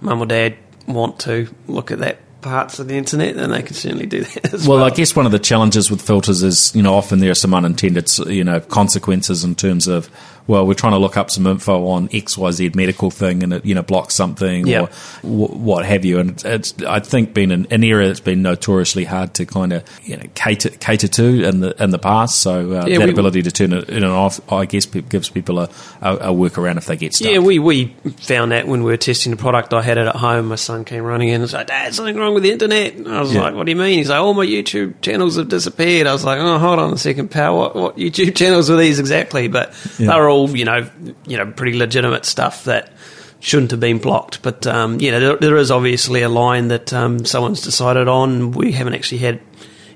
[0.02, 3.74] mum or dad want to look at that parts of the internet, then they can
[3.74, 4.78] certainly do that as well.
[4.78, 7.34] Well, I guess one of the challenges with filters is, you know, often there are
[7.34, 10.10] some unintended, you know, consequences in terms of
[10.46, 13.74] well, we're trying to look up some info on XYZ medical thing and it, you
[13.74, 14.88] know, blocks something or
[15.22, 16.18] w- what have you.
[16.18, 19.84] And it's, I think, been an, an, area that's been notoriously hard to kind of,
[20.04, 22.40] you know, cater, cater to in the, in the past.
[22.40, 25.28] So uh, yeah, that we, ability to turn it in and off, I guess, gives
[25.28, 27.30] people a, a, a workaround if they get stuck.
[27.30, 27.86] Yeah, we, we
[28.18, 29.72] found that when we were testing the product.
[29.72, 30.48] I had it at home.
[30.48, 32.94] My son came running in and was like, Dad, something wrong with the internet.
[32.94, 33.42] And I was yeah.
[33.42, 33.98] like, what do you mean?
[33.98, 36.06] He's like, all my YouTube channels have disappeared.
[36.06, 37.56] I was like, oh, hold on a second, pal.
[37.56, 39.48] What, what YouTube channels were these exactly?
[39.48, 40.88] But they were all, you know,
[41.26, 42.92] you know, pretty legitimate stuff that
[43.40, 44.42] shouldn't have been blocked.
[44.42, 48.52] But um, yeah, there, there is obviously a line that um, someone's decided on.
[48.52, 49.40] We haven't actually had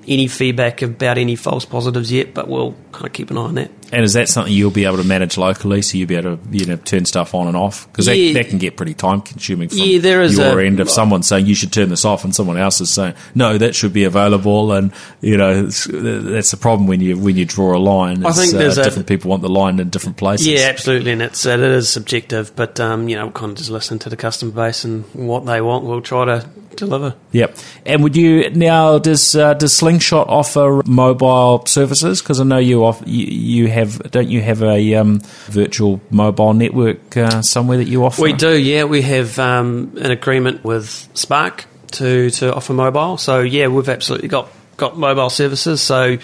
[0.07, 3.55] any feedback about any false positives yet, but we'll kind of keep an eye on
[3.55, 3.71] that.
[3.91, 5.81] And is that something you'll be able to manage locally?
[5.81, 8.33] So you'll be able to you know turn stuff on and off because yeah.
[8.33, 10.79] that, that, can get pretty time consuming from yeah, there is your a, end.
[10.79, 13.75] of someone saying you should turn this off and someone else is saying no, that
[13.75, 17.79] should be available, and you know that's the problem when you when you draw a
[17.79, 18.25] line.
[18.25, 20.47] I think there's uh, different a, people want the line in different places.
[20.47, 23.57] Yeah, absolutely, and it's uh, it is subjective, but um, you know, we'll kind of
[23.57, 25.85] just listen to the customer base and what they want.
[25.85, 27.15] We'll try to deliver.
[27.31, 27.57] Yep.
[27.85, 32.21] And would you now does uh, does Slingshot offer mobile services?
[32.21, 36.53] Because I know you off you, you have don't you have a um, virtual mobile
[36.53, 38.21] network uh, somewhere that you offer?
[38.21, 38.83] We do, yeah.
[38.83, 43.17] We have um, an agreement with Spark to to offer mobile.
[43.17, 45.81] So yeah, we've absolutely got got mobile services.
[45.81, 46.17] So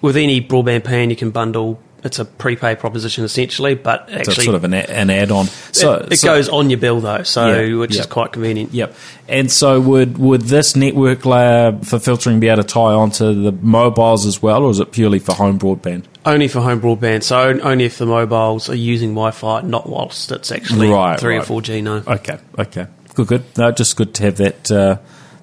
[0.00, 4.42] with any broadband plan, you can bundle it's a prepay proposition essentially, but actually so
[4.42, 5.46] sort of an, an add-on.
[5.46, 8.00] So it, it so, goes on your bill though, so yeah, which yep.
[8.00, 8.72] is quite convenient.
[8.72, 8.94] Yep.
[9.28, 13.52] And so would would this network layer for filtering be able to tie onto the
[13.52, 16.04] mobiles as well, or is it purely for home broadband?
[16.26, 17.22] Only for home broadband.
[17.22, 21.42] So only if the mobiles are using Wi-Fi, not whilst it's actually right, three right.
[21.42, 21.80] or four G.
[21.82, 22.02] No.
[22.06, 22.38] Okay.
[22.58, 22.86] Okay.
[23.14, 23.26] Good.
[23.26, 23.44] Good.
[23.56, 24.98] No, just good to have that uh,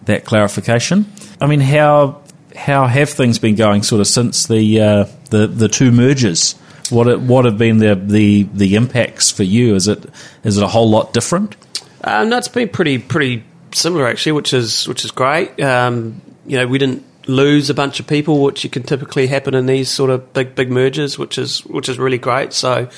[0.06, 1.06] that clarification.
[1.39, 2.22] I mean, how
[2.60, 6.54] how have things been going sort of since the uh, the the two mergers?
[6.89, 9.76] What what have been the, the the impacts for you?
[9.76, 10.06] Is it
[10.43, 11.56] is it a whole lot different?
[12.04, 15.60] Um, no, it's been pretty pretty similar actually, which is which is great.
[15.62, 19.65] Um, you know, we didn't lose a bunch of people, which can typically happen in
[19.65, 22.52] these sort of big big mergers, which is which is really great.
[22.54, 22.89] So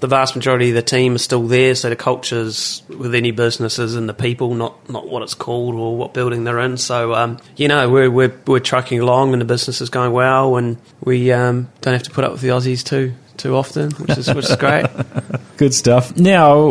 [0.00, 1.74] the vast majority of the team is still there.
[1.74, 5.96] So the cultures with any businesses and the people, not not what it's called or
[5.96, 6.76] what building they're in.
[6.76, 10.56] So um, you know we're, we're we're trucking along and the business is going well,
[10.56, 14.18] and we um, don't have to put up with the Aussies too too often, which
[14.18, 14.86] is which is great.
[15.56, 16.16] Good stuff.
[16.16, 16.70] Now,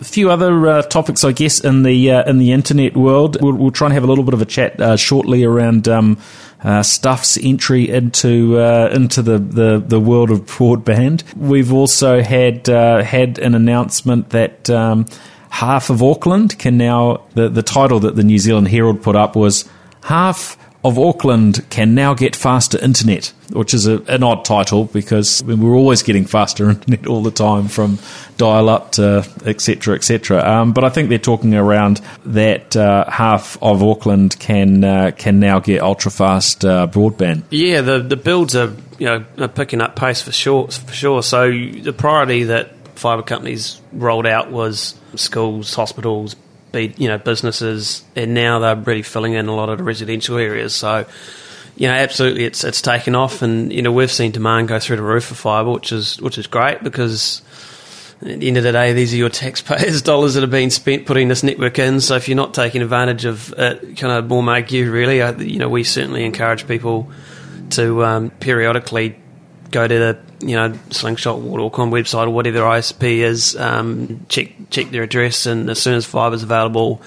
[0.00, 3.40] a few other uh, topics, I guess, in the uh, in the internet world.
[3.40, 5.88] We'll, we'll, try and have a little bit of a chat uh, shortly around.
[5.88, 6.18] Um,
[6.64, 11.22] uh, Stuff's entry into uh, into the, the, the world of broadband.
[11.36, 15.06] We've also had uh, had an announcement that um,
[15.50, 19.36] half of Auckland can now the the title that the New Zealand Herald put up
[19.36, 19.68] was
[20.04, 25.42] half of Auckland can now get faster internet, which is a, an odd title because
[25.42, 27.98] we're always getting faster internet all the time from
[28.36, 29.94] dial up to etc.
[29.94, 30.44] etc.
[30.44, 35.40] Um, but I think they're talking around that uh, half of Auckland can uh, can
[35.40, 37.44] now get ultra fast uh, broadband.
[37.50, 41.22] Yeah, the the builds are you know are picking up pace for sure for sure.
[41.22, 46.36] So the priority that fibre companies rolled out was schools, hospitals,
[46.74, 50.36] be you know businesses, and now they're really filling in a lot of the residential
[50.36, 50.74] areas.
[50.74, 51.06] So
[51.76, 54.96] you know, absolutely, it's it's taken off, and you know we've seen demand go through
[54.96, 57.42] the roof for fibre, which is which is great because
[58.22, 61.06] at the end of the day, these are your taxpayers' dollars that have been spent
[61.06, 62.00] putting this network in.
[62.00, 65.18] So if you're not taking advantage of it, kind of more make you really.
[65.18, 67.10] You know, we certainly encourage people
[67.70, 69.16] to um, periodically
[69.74, 74.52] go to the you know Slingshot or Orcon website or whatever ISP is, um, check
[74.70, 77.02] check their address, and as soon as fibre is available,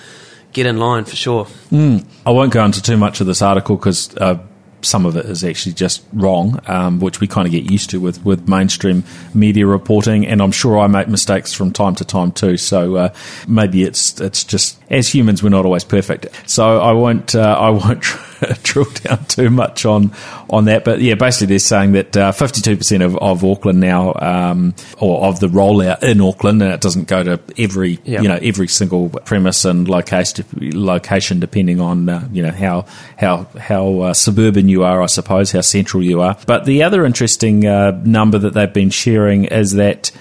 [0.54, 1.46] get in line for sure.
[1.72, 2.06] Mm.
[2.26, 4.16] I won't go into too much of this article because.
[4.16, 4.40] Uh,
[4.84, 8.00] some of it is actually just wrong, um, which we kind of get used to
[8.00, 9.04] with, with mainstream
[9.34, 12.58] media reporting, and I'm sure I make mistakes from time to time too.
[12.58, 13.14] So uh,
[13.48, 16.28] maybe it's it's just as humans we're not always perfect.
[16.46, 18.04] So I won't uh, I won't
[18.64, 20.12] drill down too much on
[20.50, 20.84] on that.
[20.84, 25.26] But yeah, basically they're saying that fifty two percent of of Auckland now, um, or
[25.26, 28.22] of the rollout in Auckland, and it doesn't go to every yep.
[28.22, 32.86] you know every single premise and location location depending on uh, you know how
[33.18, 36.38] how how uh, suburban you are, I suppose, how central you are.
[36.46, 40.12] But the other interesting uh, number that they've been sharing is that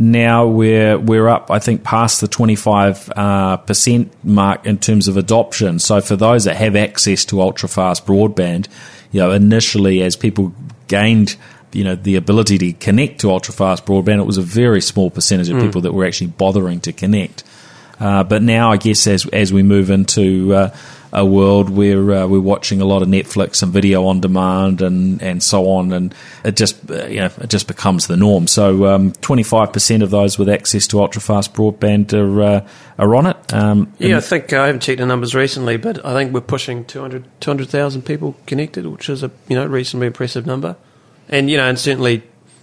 [0.00, 5.08] now we're we're up, I think, past the twenty five uh, percent mark in terms
[5.08, 5.78] of adoption.
[5.78, 8.68] So for those that have access to ultra fast broadband,
[9.12, 10.54] you know, initially as people
[10.88, 11.36] gained
[11.72, 15.10] you know the ability to connect to ultra fast broadband, it was a very small
[15.10, 15.62] percentage of mm.
[15.62, 17.44] people that were actually bothering to connect.
[18.00, 20.76] Uh, but now, I guess as as we move into uh,
[21.12, 25.20] a world where uh, we're watching a lot of Netflix and video on demand and,
[25.22, 28.46] and so on, and it just uh, you know it just becomes the norm.
[28.46, 32.68] So twenty five percent of those with access to ultra fast broadband are uh,
[32.98, 33.54] are on it.
[33.54, 36.84] Um, yeah, I think I haven't checked the numbers recently, but I think we're pushing
[36.84, 40.76] 200,000 200, people connected, which is a you know reasonably impressive number.
[41.28, 42.22] And you know, and certainly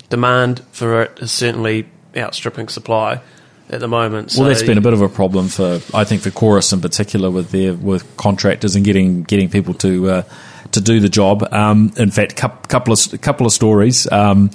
[0.10, 3.22] demand for it is certainly outstripping supply
[3.70, 4.32] at the moment.
[4.32, 6.82] So well, that's been a bit of a problem for I think for Chorus in
[6.82, 10.24] particular with their with contractors and getting getting people to uh,
[10.72, 11.48] to do the job.
[11.52, 14.10] Um, in fact, couple of couple of stories.
[14.12, 14.52] Um,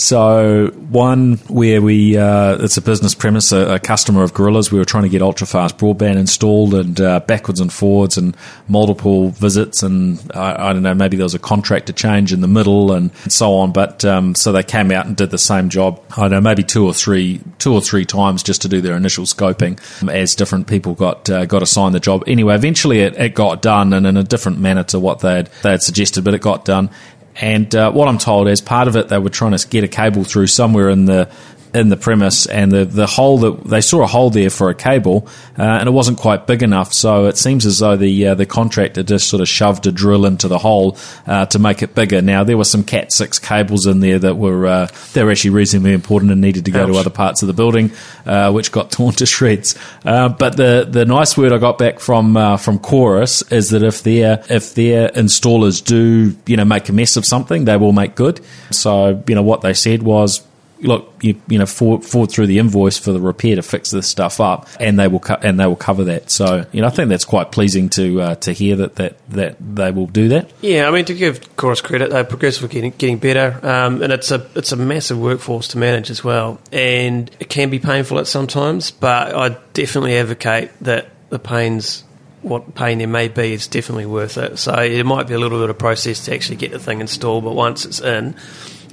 [0.00, 4.72] so one where we uh, it's a business premise, a, a, customer of Gorillas.
[4.72, 8.34] We were trying to get ultra fast broadband installed, and uh, backwards and forwards, and
[8.66, 12.48] multiple visits, and I, I, don't know, maybe there was a contractor change in the
[12.48, 13.72] middle, and so on.
[13.72, 16.02] But um, so they came out and did the same job.
[16.16, 18.96] I don't know, maybe two or three, two or three times just to do their
[18.96, 22.24] initial scoping, as different people got uh, got assigned the job.
[22.26, 25.50] Anyway, eventually it, it got done, and in a different manner to what they had
[25.62, 26.90] they had suggested, but it got done.
[27.36, 29.88] And uh, what I'm told is part of it, they were trying to get a
[29.88, 31.30] cable through somewhere in the
[31.74, 34.74] in the premise, and the the hole that they saw a hole there for a
[34.74, 35.28] cable,
[35.58, 36.92] uh, and it wasn't quite big enough.
[36.92, 40.26] So it seems as though the uh, the contractor just sort of shoved a drill
[40.26, 42.22] into the hole uh, to make it bigger.
[42.22, 45.50] Now there were some Cat six cables in there that were uh, they were actually
[45.50, 46.92] reasonably important and needed to go Ouch.
[46.92, 47.92] to other parts of the building,
[48.26, 49.76] uh, which got torn to shreds.
[50.04, 54.02] Uh, but the the nice word I got back from from Chorus is that if
[54.02, 58.14] their if their installers do you know make a mess of something, they will make
[58.14, 58.40] good.
[58.70, 60.42] So you know what they said was
[60.82, 64.08] look, you, you know, forward, forward, through the invoice for the repair to fix this
[64.08, 66.30] stuff up, and they will co- and they will cover that.
[66.30, 69.56] So, you know, I think that's quite pleasing to uh, to hear that, that that
[69.60, 70.50] they will do that.
[70.60, 74.30] Yeah, I mean, to give Chorus credit, they're progressively getting getting better, um, and it's
[74.30, 78.26] a it's a massive workforce to manage as well, and it can be painful at
[78.26, 78.90] sometimes.
[78.90, 82.04] But I definitely advocate that the pains
[82.42, 84.58] what pain there may be, it's definitely worth it.
[84.58, 87.44] So it might be a little bit of process to actually get the thing installed,
[87.44, 88.34] but once it's in,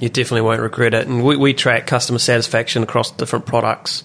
[0.00, 1.06] you definitely won't regret it.
[1.06, 4.04] And we, we track customer satisfaction across different products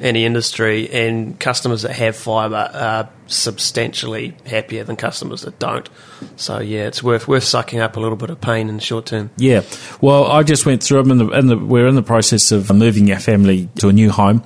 [0.00, 5.88] the industry, and customers that have fibre are substantially happier than customers that don't.
[6.36, 9.06] So yeah, it's worth worth sucking up a little bit of pain in the short
[9.06, 9.30] term.
[9.36, 9.62] Yeah,
[10.00, 11.00] well, I just went through.
[11.00, 13.92] I'm in the, in the we're in the process of moving our family to a
[13.92, 14.42] new home,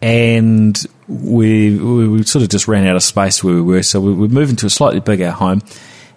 [0.00, 4.12] and we we sort of just ran out of space where we were, so we,
[4.12, 5.60] we're moving to a slightly bigger home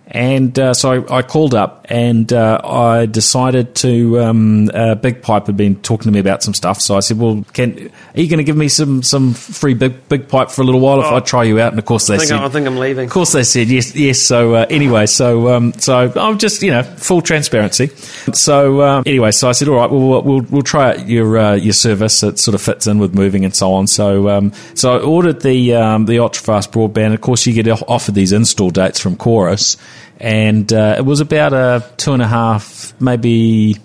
[0.10, 4.22] and uh, so I, I, called up and uh, I decided to.
[4.22, 7.20] Um, uh, Big Pipe had been talking to me about some stuff, so I said,
[7.20, 10.62] "Well, can are you going to give me some some free Big Big Pipe for
[10.62, 12.40] a little while if oh, I try you out?" And of course they I said,
[12.40, 14.22] "I think I'm leaving." Of course they said yes, yes.
[14.22, 17.88] So uh, anyway, so um, so I'm just you know full transparency.
[18.34, 21.56] So um, anyway, so I said, "All right, well we'll we'll try out your uh,
[21.56, 22.24] your service.
[22.24, 25.42] It sort of fits in with moving and so on." So um, so I ordered
[25.42, 27.14] the um, the ultra fast broadband.
[27.14, 29.76] Of course, you get offered these install dates from Chorus
[30.20, 33.78] and uh, it was about a two and a half, maybe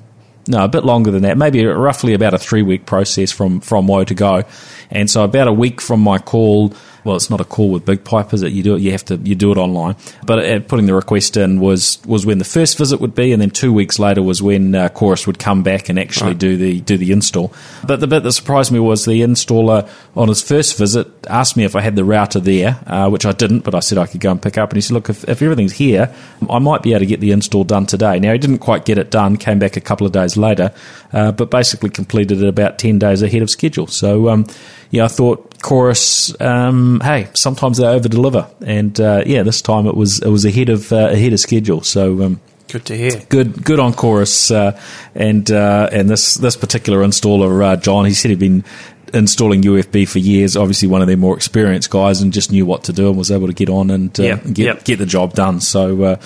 [0.48, 3.87] no, a bit longer than that, maybe roughly about a three week process from from
[3.87, 4.42] Woe to go,
[4.90, 6.72] and so about a week from my call
[7.05, 8.53] well, it's not a call with Big Pipe, is it?
[8.53, 8.81] You do it.
[8.81, 9.17] You have to.
[9.17, 9.97] You do it online.
[10.25, 13.43] But uh, putting the request in was was when the first visit would be, and
[13.43, 16.38] then two weeks later was when uh, Chorus would come back and actually right.
[16.38, 17.53] do the do the install.
[17.85, 21.65] But the bit that surprised me was the installer on his first visit asked me
[21.65, 24.21] if I had the router there, uh, which I didn't, but I said I could
[24.21, 24.71] go and pick up.
[24.71, 26.15] And he said, "Look, if, if everything's here,
[26.49, 28.99] I might be able to get the install done today." Now he didn't quite get
[28.99, 29.37] it done.
[29.37, 30.73] Came back a couple of days later,
[31.12, 33.88] uh, but basically completed it about ten days ahead of schedule.
[33.88, 34.29] So.
[34.29, 34.47] Um,
[34.93, 36.38] yeah, I thought chorus.
[36.40, 40.44] Um, hey, sometimes they over deliver, and uh, yeah, this time it was it was
[40.44, 41.83] ahead of uh, ahead of schedule.
[41.83, 42.22] So.
[42.22, 43.20] Um, Good to hear.
[43.29, 44.81] Good, good on chorus, uh,
[45.14, 48.64] and uh, and this this particular installer, uh, John, he said he'd been
[49.12, 50.57] installing UFB for years.
[50.57, 53.31] Obviously, one of their more experienced guys, and just knew what to do and was
[53.31, 54.85] able to get on and uh, yep, get yep.
[54.85, 55.61] get the job done.
[55.61, 56.16] So, uh,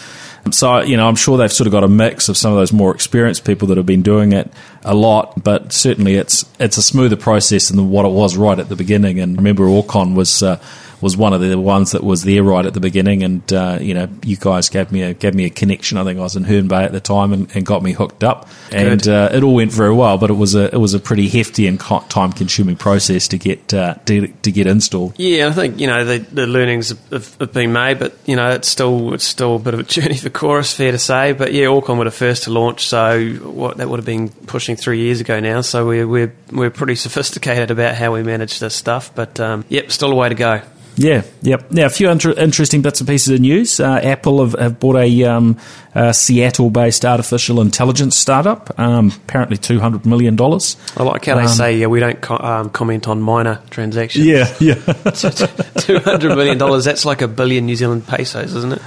[0.53, 2.73] so you know, I'm sure they've sort of got a mix of some of those
[2.73, 4.51] more experienced people that have been doing it,
[4.85, 8.69] a lot, but certainly it's it's a smoother process than what it was right at
[8.69, 9.21] the beginning.
[9.21, 10.43] And remember, Orcon was.
[10.43, 10.61] Uh,
[11.07, 13.95] was one of the ones that was there right at the beginning, and uh, you
[13.95, 15.99] know, you guys gave me a gave me a connection.
[15.99, 18.25] I think I was in Herne Bay at the time, and, and got me hooked
[18.25, 20.19] up, and uh, it all went very well.
[20.19, 23.73] But it was a it was a pretty hefty and time consuming process to get
[23.73, 25.15] uh, to, to, get installed.
[25.17, 28.51] Yeah, I think you know the, the learnings have, have, been made, but you know
[28.51, 31.35] it's still it's still a bit of a journey for Chorus, fair to say.
[31.35, 34.75] But yeah, Orcon were the first to launch, so what that would have been pushing
[34.75, 35.61] three years ago now.
[35.61, 39.93] So we're we're we're pretty sophisticated about how we manage this stuff, but um, yep,
[39.93, 40.63] still a way to go.
[40.97, 41.71] Yeah, yep.
[41.71, 43.81] Now, a few inter- interesting bits and pieces of news.
[43.81, 45.59] Uh, Apple have, have, bought a, um,
[45.95, 48.79] a Seattle-based artificial intelligence startup.
[48.79, 50.77] Um, apparently, two hundred million dollars.
[50.97, 54.25] I like how they um, say, "Yeah, we don't co- um, comment on minor transactions."
[54.25, 54.75] Yeah, yeah.
[55.77, 56.87] two hundred million dollars.
[56.87, 58.83] That's like a billion New Zealand pesos, isn't it?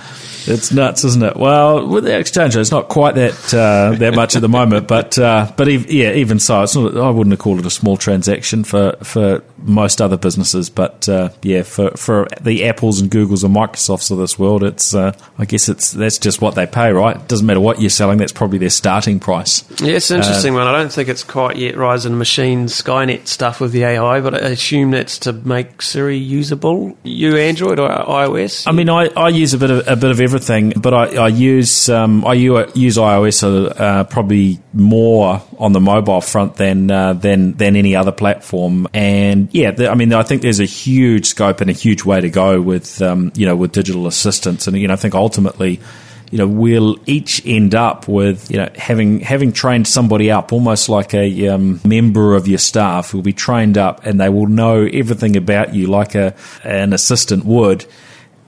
[0.47, 1.35] It's nuts, isn't it?
[1.35, 4.87] Well, with the exchange rate, it's not quite that uh, that much at the moment,
[4.87, 7.69] but uh, but ev- yeah, even so, it's not, I wouldn't have called it a
[7.69, 13.11] small transaction for, for most other businesses, but uh, yeah, for, for the Apples and
[13.11, 16.65] Googles and Microsofts of this world, it's uh, I guess it's that's just what they
[16.65, 17.15] pay, right?
[17.15, 19.63] It doesn't matter what you're selling; that's probably their starting price.
[19.81, 20.67] Yeah, it's interesting one.
[20.67, 24.49] I don't think it's quite yet rising machine Skynet stuff with the AI, but I
[24.49, 26.97] assume that's to make Siri usable.
[27.03, 28.67] You Android or iOS?
[28.67, 30.28] I mean, I, I use a bit of a bit of everything,
[30.82, 36.55] but I, I use um, I use iOS uh, probably more on the mobile front
[36.55, 38.88] than uh, than than any other platform.
[38.93, 42.21] And yeah, the, I mean, I think there's a huge scope and a huge way
[42.21, 45.80] to go with um, you know with digital assistants, and you know, I think ultimately
[46.32, 50.88] you know, we'll each end up with, you know, having having trained somebody up, almost
[50.88, 54.84] like a um, member of your staff who'll be trained up, and they will know
[54.86, 57.86] everything about you, like a an assistant would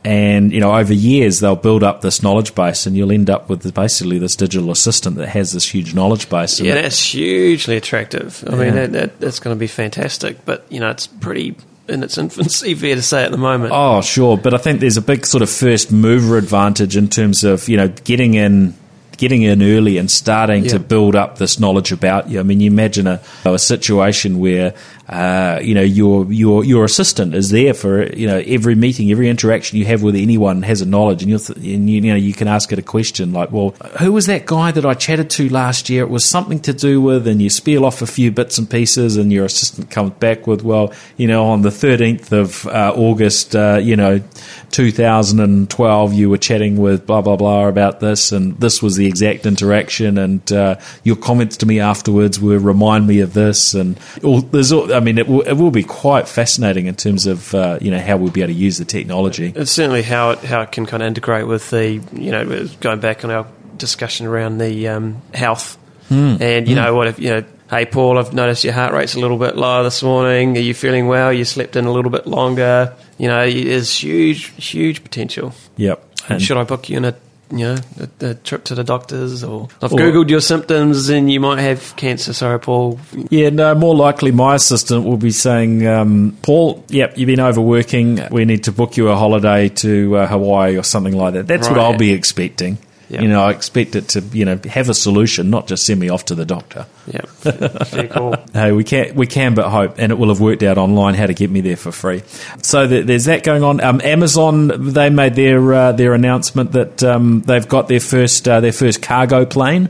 [0.04, 3.50] and you know over years they'll build up this knowledge base and you'll end up
[3.50, 8.44] with basically this digital assistant that has this huge knowledge base yeah that's hugely attractive
[8.48, 8.58] i yeah.
[8.58, 11.56] mean that, that, that's going to be fantastic but you know it's pretty
[11.88, 13.74] in its infancy, fair to say at the moment.
[13.76, 17.44] Oh, sure, but I think there's a big sort of first mover advantage in terms
[17.44, 18.76] of you know getting in
[19.18, 20.72] getting in early and starting yeah.
[20.72, 22.40] to build up this knowledge about you.
[22.40, 24.74] I mean, you imagine a, a situation where
[25.12, 29.28] uh, you know your your your assistant is there for you know every meeting, every
[29.28, 32.16] interaction you have with anyone has a knowledge, and, you th- and you, you, know
[32.16, 35.30] you can ask it a question like, well, who was that guy that I chatted
[35.32, 36.04] to last year?
[36.04, 39.18] It was something to do with, and you spiel off a few bits and pieces,
[39.18, 43.54] and your assistant comes back with, well, you know, on the thirteenth of uh, August,
[43.54, 44.24] uh, you know,
[44.72, 49.46] 2012, you were chatting with blah blah blah about this, and this was the exact
[49.46, 54.40] interaction, and uh, your comments to me afterwards were remind me of this, and all,
[54.40, 57.78] there's, all, I mean, it will, it will be quite fascinating in terms of uh,
[57.82, 59.52] you know how we'll be able to use the technology.
[59.56, 63.00] It's certainly how it how it can kind of integrate with the you know going
[63.00, 63.48] back on our
[63.78, 65.78] discussion around the um, health,
[66.10, 66.40] mm.
[66.40, 66.84] and you mm.
[66.84, 69.56] know what if you know hey Paul, I've noticed your heart rate's a little bit
[69.56, 70.58] lower this morning.
[70.58, 71.32] Are you feeling well?
[71.32, 72.94] You slept in a little bit longer.
[73.18, 75.54] You know, there's huge, huge potential.
[75.78, 76.06] Yep.
[76.30, 77.16] And should I book you in a
[77.52, 81.32] you know, a, a, trip to the doctors, or I've or, googled your symptoms and
[81.32, 82.34] you might have cancer.
[82.34, 83.00] Sorry, Paul.
[83.30, 88.22] Yeah, no, more likely my assistant will be saying, um, Paul, yep, you've been overworking.
[88.32, 91.48] We need to book you a holiday to uh, Hawaii or something like that.
[91.48, 91.78] That's right.
[91.78, 92.78] what I'll be expecting.
[93.12, 93.24] Yep.
[93.24, 96.08] You know, I expect it to, you know, have a solution, not just send me
[96.08, 96.86] off to the doctor.
[97.08, 98.38] Yeah, very cool.
[98.54, 101.26] hey, we can we can but hope, and it will have worked out online how
[101.26, 102.24] to get me there for free.
[102.64, 103.82] So there's that going on.
[103.82, 108.62] Um, Amazon they made their uh, their announcement that um, they've got their first uh,
[108.62, 109.90] their first cargo plane.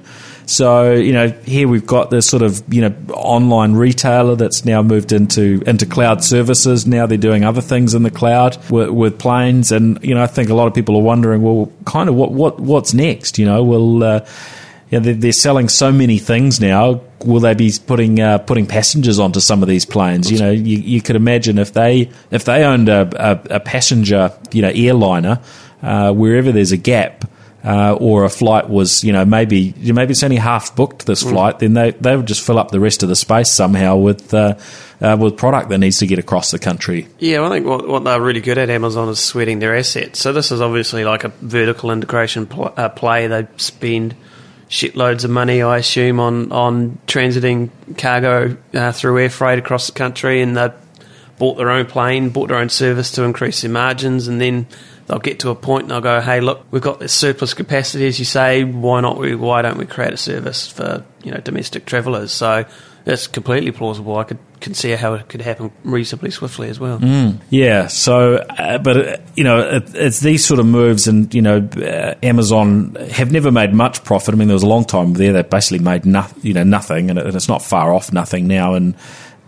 [0.52, 4.82] So you know, here we've got this sort of you know online retailer that's now
[4.82, 6.86] moved into into cloud services.
[6.86, 10.28] Now they're doing other things in the cloud with, with planes, and you know, I
[10.28, 13.40] think a lot of people are wondering, well, kind of what what what's next?
[13.40, 14.28] You know, will uh,
[14.90, 17.02] you know, they're, selling so many things now.
[17.24, 20.30] Will they be putting uh, putting passengers onto some of these planes?
[20.30, 24.38] You know, you, you could imagine if they if they owned a, a, a passenger
[24.52, 25.40] you know airliner
[25.82, 27.24] uh, wherever there's a gap
[27.64, 31.30] uh, or a flight was, you know, maybe maybe it's only half booked this mm.
[31.30, 34.34] flight, then they they would just fill up the rest of the space somehow with
[34.34, 34.56] uh,
[35.00, 37.08] uh, with product that needs to get across the country.
[37.20, 40.20] Yeah, well, I think what, what they're really good at Amazon is sweating their assets.
[40.20, 43.28] So this is obviously like a vertical integration pl- uh, play.
[43.28, 44.16] They spend
[44.70, 49.94] shitloads of money, I assume, on on transiting cargo uh, through air freight across the
[49.94, 50.72] country, and they
[51.38, 54.68] bought their own plane, bought their own service to increase their margins, and then
[55.08, 58.08] they'll get to a point and they'll go, "Hey, look, we've got this surplus capacity,
[58.08, 58.64] as you say.
[58.64, 59.18] Why not?
[59.18, 62.32] We why don't we create a service for you know domestic travellers?
[62.32, 62.66] So
[63.04, 64.18] That's completely plausible.
[64.18, 67.00] I could can see how it could happen reasonably swiftly as well.
[67.00, 67.88] Mm, yeah.
[67.88, 71.68] So, uh, but uh, you know, it, it's these sort of moves, and you know,
[71.78, 74.36] uh, Amazon have never made much profit.
[74.36, 77.10] I mean, there was a long time there they basically made no, you know nothing,
[77.10, 78.76] and, it, and it's not far off nothing now.
[78.76, 78.96] And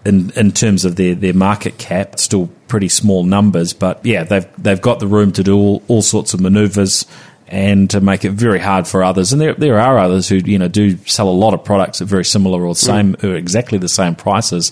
[0.05, 3.73] in in terms of their, their market cap, still pretty small numbers.
[3.73, 7.05] But yeah, they've they've got the room to do all, all sorts of manoeuvres
[7.47, 9.31] and to make it very hard for others.
[9.31, 12.07] And there there are others who you know do sell a lot of products at
[12.07, 13.23] very similar or same mm.
[13.23, 14.71] or exactly the same prices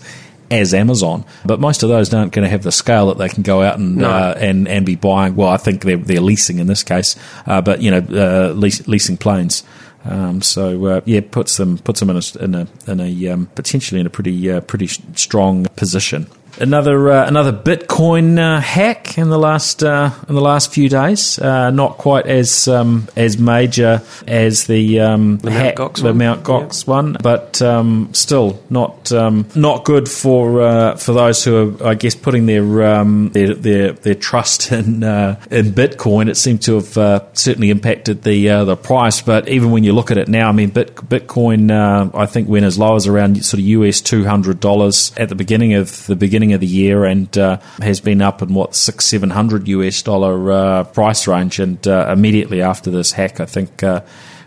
[0.51, 3.41] as Amazon, but most of those aren't going to have the scale that they can
[3.41, 4.09] go out and no.
[4.09, 5.35] uh, and and be buying.
[5.35, 7.15] Well, I think they're, they're leasing in this case,
[7.45, 9.63] uh, but you know, uh, lease, leasing planes.
[10.03, 13.45] Um, so uh, yeah, puts them puts them in a in a, in a um,
[13.55, 16.27] potentially in a pretty uh, pretty strong position
[16.59, 21.39] another uh, another Bitcoin uh, hack in the last uh, in the last few days.
[21.39, 26.43] Uh, not quite as um, as major as the, um, the hack, Mount the Mount
[26.43, 26.93] Gox yeah.
[26.93, 31.95] one, but um, still not um, not good for uh, for those who are, I
[31.95, 36.29] guess, putting their um, their, their, their trust in uh, in Bitcoin.
[36.29, 39.21] It seemed to have certainly impacted the the price.
[39.21, 41.71] But even when you look at it now, I mean, Bit, Bitcoin
[42.13, 45.35] I think went as low as around sort of US two hundred dollars at the
[45.35, 48.73] beginning of the beginning beginning of the year and uh, has been up in what
[48.73, 51.59] six seven hundred US dollar uh, price range.
[51.59, 54.01] And uh, immediately after this hack, I think uh,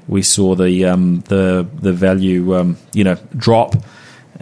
[0.09, 3.77] we saw the um, the the value um, you know drop.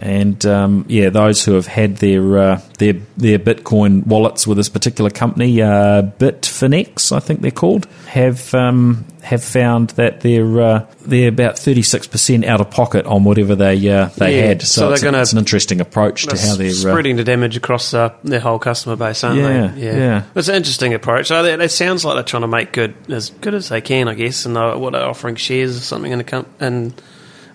[0.03, 4.67] And um, yeah, those who have had their uh, their their Bitcoin wallets with this
[4.67, 10.85] particular company, uh, Bitfinex, I think they're called, have um, have found that they're uh,
[11.03, 14.61] they're about thirty six percent out of pocket on whatever they uh, they yeah, had.
[14.63, 17.55] So, so it's, gonna, it's, an interesting approach to how they're uh, spreading the damage
[17.55, 19.85] across uh, their whole customer base, aren't yeah, they?
[19.85, 20.23] Yeah, yeah.
[20.35, 21.27] It's an interesting approach.
[21.27, 24.09] So it, it, sounds like they're trying to make good as good as they can,
[24.09, 26.93] I guess, and they're, what they're offering shares or something in the com- and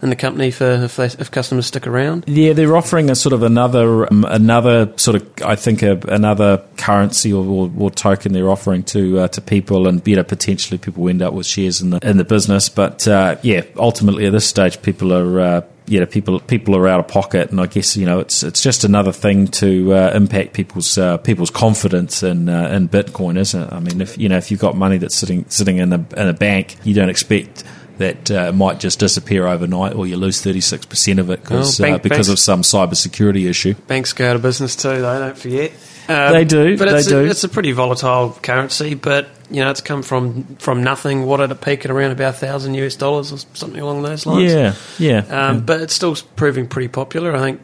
[0.03, 2.25] in the company for if, they, if customers stick around?
[2.27, 6.63] Yeah, they're offering a sort of another um, another sort of I think a, another
[6.77, 10.79] currency or, or, or, token they're offering to uh, to people, and you know potentially
[10.79, 12.69] people end up with shares in the in the business.
[12.69, 15.41] But uh, yeah, ultimately at this stage, people are.
[15.41, 18.43] Uh, you know, people people are out of pocket, and I guess you know it's
[18.43, 23.39] it's just another thing to uh, impact people's uh, people's confidence in uh, in Bitcoin,
[23.39, 23.73] isn't it?
[23.73, 26.29] I mean, if you know if you've got money that's sitting sitting in a in
[26.29, 27.65] a bank, you don't expect
[27.99, 31.79] that uh, might just disappear overnight, or you lose thirty six percent of it cause,
[31.79, 33.75] well, bank, uh, because of some cybersecurity issue.
[33.75, 35.19] Banks go out of business too, though.
[35.19, 35.73] Don't forget.
[36.09, 37.19] Um, they do, but they it's do.
[37.19, 41.27] A, it's a pretty volatile currency, but you know it's come from from nothing.
[41.27, 44.53] What at a peak at around about thousand US dollars or something along those lines.
[44.53, 45.19] Yeah, yeah.
[45.19, 45.61] Um, yeah.
[45.61, 47.37] But it's still proving pretty popular.
[47.37, 47.61] I think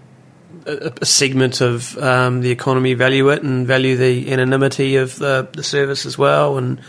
[0.67, 5.49] a, a segment of um, the economy value it and value the anonymity of the,
[5.53, 6.81] the service as well, and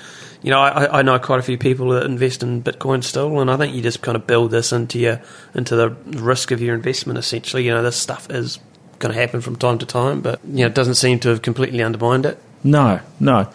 [0.45, 3.49] you know, I, I know quite a few people that invest in Bitcoin still, and
[3.49, 5.19] I think you just kind of build this into your
[5.55, 5.89] into the
[6.19, 7.17] risk of your investment.
[7.17, 8.59] Essentially, you know, this stuff is
[8.99, 11.41] going to happen from time to time, but you know, it doesn't seem to have
[11.41, 12.37] completely undermined it.
[12.63, 13.51] No, no.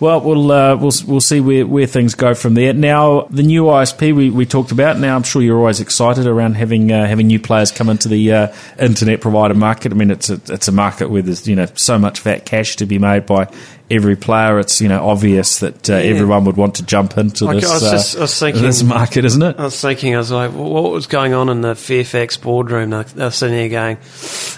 [0.00, 2.72] Well, we'll uh, we'll we'll see where, where things go from there.
[2.72, 4.98] Now, the new ISP we, we talked about.
[4.98, 8.32] Now, I'm sure you're always excited around having uh, having new players come into the
[8.32, 9.92] uh, internet provider market.
[9.92, 12.76] I mean, it's a it's a market where there's you know so much fat cash
[12.76, 13.52] to be made by
[13.90, 14.58] every player.
[14.58, 16.14] It's you know obvious that uh, yeah.
[16.14, 19.26] everyone would want to jump into like, this, I just, I was thinking, this market,
[19.26, 19.58] isn't it?
[19.58, 22.94] I was thinking, I was like, what was going on in the Fairfax boardroom?
[22.94, 23.98] I was sitting there going,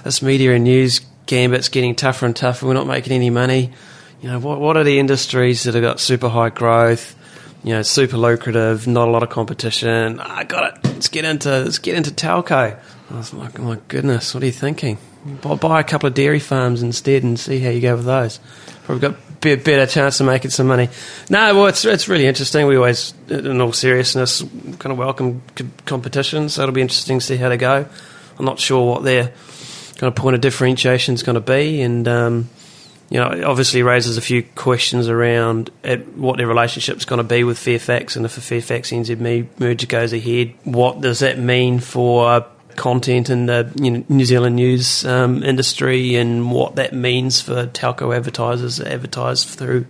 [0.04, 2.64] this media and news gambit's getting tougher and tougher.
[2.66, 3.72] We're not making any money
[4.22, 7.16] you know, what, what are the industries that have got super high growth,
[7.64, 10.20] you know, super lucrative, not a lot of competition?
[10.20, 10.84] I got it.
[10.84, 12.78] Let's get into let's get into telco.
[13.10, 14.96] I was like, oh my goodness, what are you thinking?
[15.42, 18.38] Buy, buy a couple of dairy farms instead and see how you go with those.
[18.84, 20.88] Probably got a better chance of making some money.
[21.28, 22.66] No, well, it's it's really interesting.
[22.68, 24.42] We always, in all seriousness,
[24.78, 25.42] kind of welcome
[25.84, 26.48] competition.
[26.48, 27.86] So it'll be interesting to see how they go.
[28.38, 29.32] I'm not sure what their
[29.96, 32.48] kind of point of differentiation is going to be, and um,
[33.12, 35.70] you know, it obviously raises a few questions around
[36.16, 39.86] what their relationship is going to be with Fairfax, and if a Fairfax NZME merger
[39.86, 42.46] goes ahead, what does that mean for
[42.76, 47.66] content in the you know, New Zealand news um, industry, and what that means for
[47.66, 49.84] telco advertisers that advertise through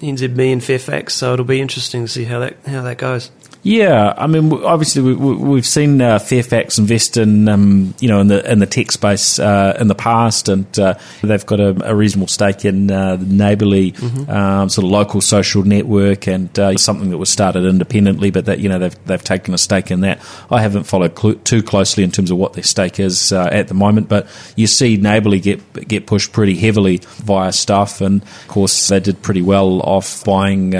[0.00, 1.14] NZME and Fairfax?
[1.14, 3.32] So it'll be interesting to see how that how that goes.
[3.62, 8.28] Yeah, I mean, obviously we, have seen uh, Fairfax invest in, um, you know, in
[8.28, 11.94] the in the tech space uh, in the past, and uh, they've got a, a,
[11.94, 14.30] reasonable stake in uh, the Neighbourly mm-hmm.
[14.30, 18.60] um, sort of local social network, and uh, something that was started independently, but that
[18.60, 20.24] you know they've they've taken a stake in that.
[20.50, 23.68] I haven't followed cl- too closely in terms of what their stake is uh, at
[23.68, 28.48] the moment, but you see Neighbourly get get pushed pretty heavily via stuff, and of
[28.48, 30.70] course they did pretty well off buying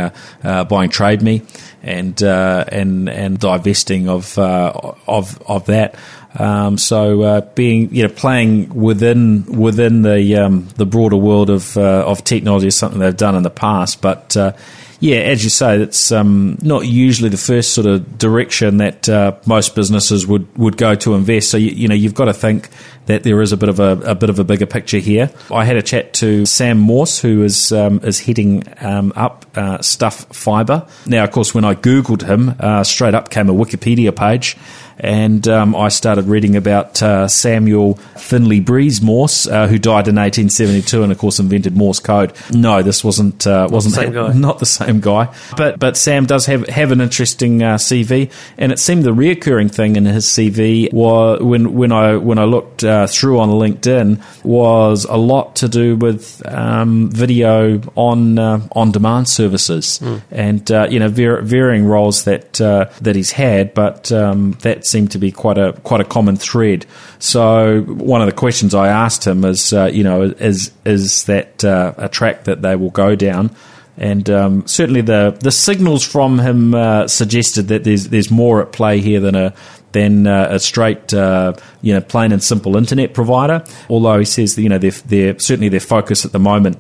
[0.43, 1.43] buying Trade Me
[1.83, 4.72] and uh, and and divesting of uh,
[5.07, 5.97] of of that.
[6.39, 11.76] Um, so uh, being you know playing within within the um, the broader world of
[11.76, 14.53] uh, of technology is something they've done in the past, but uh,
[15.01, 19.34] yeah, as you say, it's um, not usually the first sort of direction that uh,
[19.46, 21.51] most businesses would, would go to invest.
[21.51, 22.68] So you, you, know you've got to think
[23.07, 25.30] that there is a bit of a, a, bit of a bigger picture here.
[25.51, 29.80] I had a chat to Sam Morse, who is um, is heading um, up uh,
[29.80, 30.86] Stuff Fibre.
[31.07, 34.59] Now, of course, when I googled him, uh, straight up came a Wikipedia page
[35.03, 40.16] and um, I started reading about uh, Samuel Finley Breese Morse, uh, who died in
[40.16, 42.32] 1872 and, of course, invented Morse code.
[42.53, 46.46] No, this wasn't uh, wasn't the that, not the same guy, but but Sam does
[46.46, 50.92] have have an interesting uh, CV, and it seemed the reoccurring thing in his CV
[50.92, 55.68] was when when I when I looked uh, through on LinkedIn was a lot to
[55.68, 60.20] do with um, video on uh, on demand services, mm.
[60.30, 65.30] and you know varying roles that that he's had, but um, that's seemed to be
[65.30, 66.86] quite a quite a common thread.
[67.18, 71.64] So one of the questions I asked him is, uh, you know, is is that
[71.64, 73.55] uh, a track that they will go down?
[73.97, 78.72] And um, certainly the the signals from him uh, suggested that there's there's more at
[78.72, 79.55] play here than a
[79.93, 83.64] than uh, a straight, uh, you know, plain and simple internet provider.
[83.88, 86.78] Although he says that you know they're, they're certainly their focus at the moment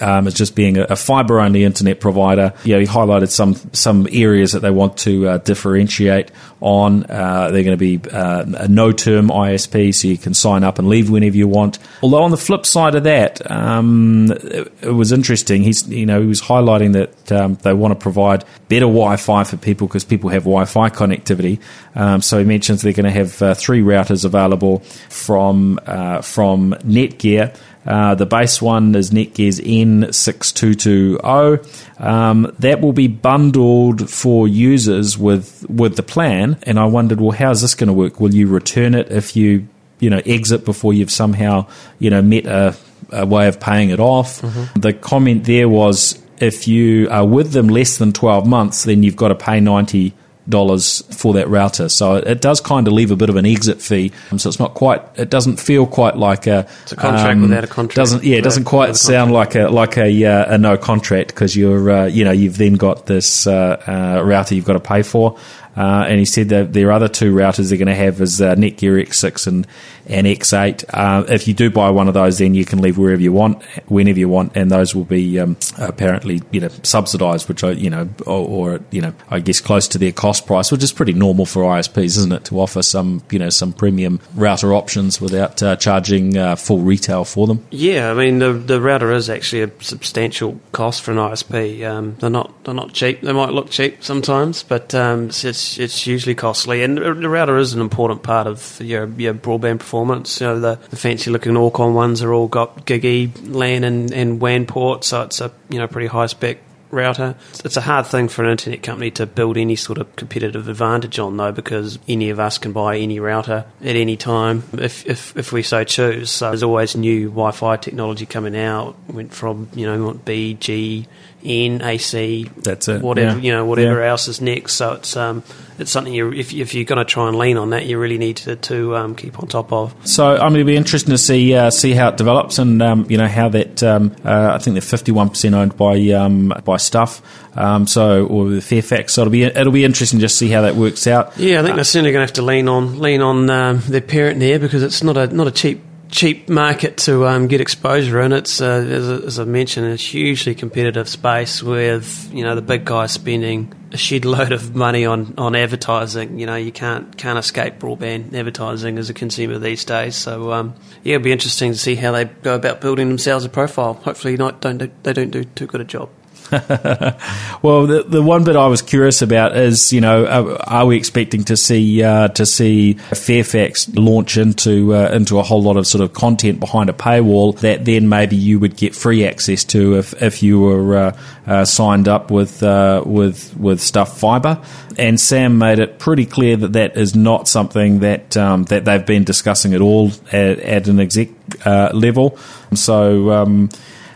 [0.00, 2.52] um, as just being a, a fiber only internet provider.
[2.64, 6.30] You know, he highlighted some some areas that they want to uh, differentiate
[6.60, 7.04] on.
[7.04, 10.78] Uh, they're going to be uh, a no term ISP, so you can sign up
[10.78, 11.78] and leave whenever you want.
[12.02, 15.62] Although on the flip side of that, um, it, it, was interesting.
[15.62, 19.56] He's you know he was highlighting that um, they want to provide better Wi-Fi for
[19.56, 21.60] people because people have Wi-Fi connectivity.
[21.94, 26.72] Um, so he mentions they're going to have uh, three routers available from uh, from
[26.84, 27.56] Netgear.
[27.86, 32.00] Uh, the base one is Netgear's N6220.
[32.00, 36.58] Um, that will be bundled for users with with the plan.
[36.64, 38.20] And I wondered, well, how's this going to work?
[38.20, 39.66] Will you return it if you
[39.98, 41.66] you know exit before you've somehow
[41.98, 42.76] you know met a,
[43.10, 44.42] a way of paying it off?
[44.42, 44.80] Mm-hmm.
[44.80, 49.16] The comment there was if you are with them less than 12 months, then you've
[49.16, 50.14] got to pay 90
[50.50, 51.88] dollars for that router.
[51.88, 54.12] So it does kind of leave a bit of an exit fee.
[54.36, 55.02] So it's not quite.
[55.16, 56.66] It doesn't feel quite like a.
[56.82, 57.96] It's a contract um, without a contract.
[57.96, 58.38] Doesn't yeah?
[58.38, 62.06] It doesn't quite sound like a like a uh, a no contract because you're uh,
[62.06, 63.82] you know you've then got this uh,
[64.20, 65.38] uh router you've got to pay for.
[65.80, 68.54] Uh, and he said that their other two routers they're going to have is uh,
[68.54, 69.66] Netgear X6 and,
[70.06, 70.84] and X8.
[70.90, 73.64] Uh, if you do buy one of those, then you can leave wherever you want,
[73.86, 77.88] whenever you want, and those will be um, apparently you know subsidised, which I you
[77.88, 81.14] know or, or, you know I guess close to their cost price, which is pretty
[81.14, 85.62] normal for ISPs, isn't it, to offer some you know some premium router options without
[85.62, 87.66] uh, charging uh, full retail for them.
[87.70, 91.88] Yeah, I mean the the router is actually a substantial cost for an ISP.
[91.88, 93.22] Um, they're not they're not cheap.
[93.22, 97.58] They might look cheap sometimes, but um, it's it's it's usually costly, and the router
[97.58, 100.40] is an important part of your your broadband performance.
[100.40, 104.40] You know, the, the fancy looking Orcon ones are all got GigE LAN and, and
[104.40, 106.58] WAN ports, so it's a you know pretty high spec
[106.90, 107.36] router.
[107.64, 111.18] It's a hard thing for an internet company to build any sort of competitive advantage
[111.18, 115.36] on, though, because any of us can buy any router at any time if, if,
[115.36, 116.30] if we so choose.
[116.30, 118.96] So there's always new Wi Fi technology coming out.
[119.08, 121.06] Went from, you know, B, G,
[121.44, 123.02] N, AC, that's it.
[123.02, 123.42] Whatever, yeah.
[123.42, 124.10] you know, whatever yeah.
[124.10, 124.74] else is next.
[124.74, 125.42] So it's, um,
[125.78, 128.18] it's something you, if, if you're going to try and lean on that, you really
[128.18, 129.94] need to, to um, keep on top of.
[130.06, 133.06] So I'm going to be interested to see uh, see how it develops and um,
[133.08, 136.76] you know how that um, uh, I think they're 51 percent owned by um, by
[136.76, 137.22] Stuff.
[137.56, 139.14] Um, so or Fairfax.
[139.14, 141.36] So it'll be it'll be interesting just to see how that works out.
[141.38, 143.80] Yeah, I think uh, they're certainly going to have to lean on lean on um,
[143.88, 147.60] their parent there because it's not a not a cheap cheap market to um, get
[147.60, 148.32] exposure in.
[148.32, 152.84] It's uh, as, as, I mentioned, a hugely competitive space with you know the big
[152.84, 156.38] guys spending a shed load of money on, on advertising.
[156.38, 160.16] You know you can't can't escape broadband advertising as a consumer these days.
[160.16, 163.48] So um, yeah, it'll be interesting to see how they go about building themselves a
[163.48, 163.94] profile.
[163.94, 166.10] Hopefully, not don't do, they don't do too good a job.
[167.62, 170.96] well, the the one bit I was curious about is, you know, are, are we
[170.96, 175.86] expecting to see uh, to see Fairfax launch into uh, into a whole lot of
[175.86, 179.96] sort of content behind a paywall that then maybe you would get free access to
[179.96, 184.60] if, if you were uh, uh signed up with uh, with with Stuff Fibre?
[184.98, 189.06] And Sam made it pretty clear that that is not something that um, that they've
[189.06, 191.28] been discussing at all at, at an exec
[191.64, 192.36] uh, level.
[192.74, 193.30] So.
[193.30, 193.70] Um,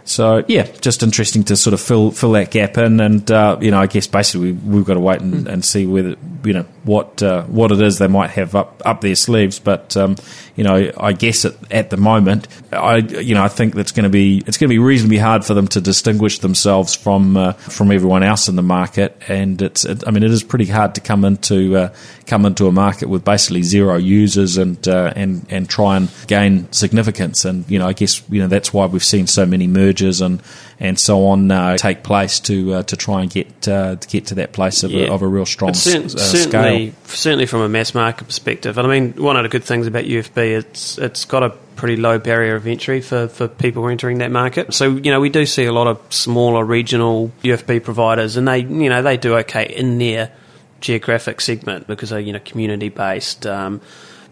[0.05, 3.71] So yeah, just interesting to sort of fill fill that gap in, and uh, you
[3.71, 6.67] know, I guess basically we, have got to wait and, and, see whether you know
[6.83, 9.59] what uh, what it is they might have up up their sleeves.
[9.59, 10.17] But um,
[10.57, 14.05] you know, I guess at, at the moment, I you know I think that's going
[14.05, 17.55] to be it's going to be reasonably hard for them to distinguish themselves from uh,
[17.55, 20.97] from everyone else in the market, and it's it, I mean it is pretty hard
[20.97, 21.95] to come into uh,
[22.27, 26.71] come into a market with basically zero users and uh, and and try and gain
[26.73, 27.47] significance.
[27.47, 30.21] And you know, I guess you know that's why we've seen so many mergers mergers
[30.21, 30.43] and
[30.81, 34.27] and so on uh, take place to uh, to try and get uh, to get
[34.27, 35.07] to that place of, yeah.
[35.07, 37.01] a, of a real strong cert- uh, certainly, scale.
[37.07, 40.05] Certainly, from a mass market perspective, and I mean, one of the good things about
[40.05, 44.31] UFB, it's it's got a pretty low barrier of entry for, for people entering that
[44.31, 44.75] market.
[44.75, 48.59] So you know, we do see a lot of smaller regional UFB providers, and they
[48.59, 50.33] you know they do okay in their
[50.81, 53.47] geographic segment because they're you know community based.
[53.47, 53.81] Um,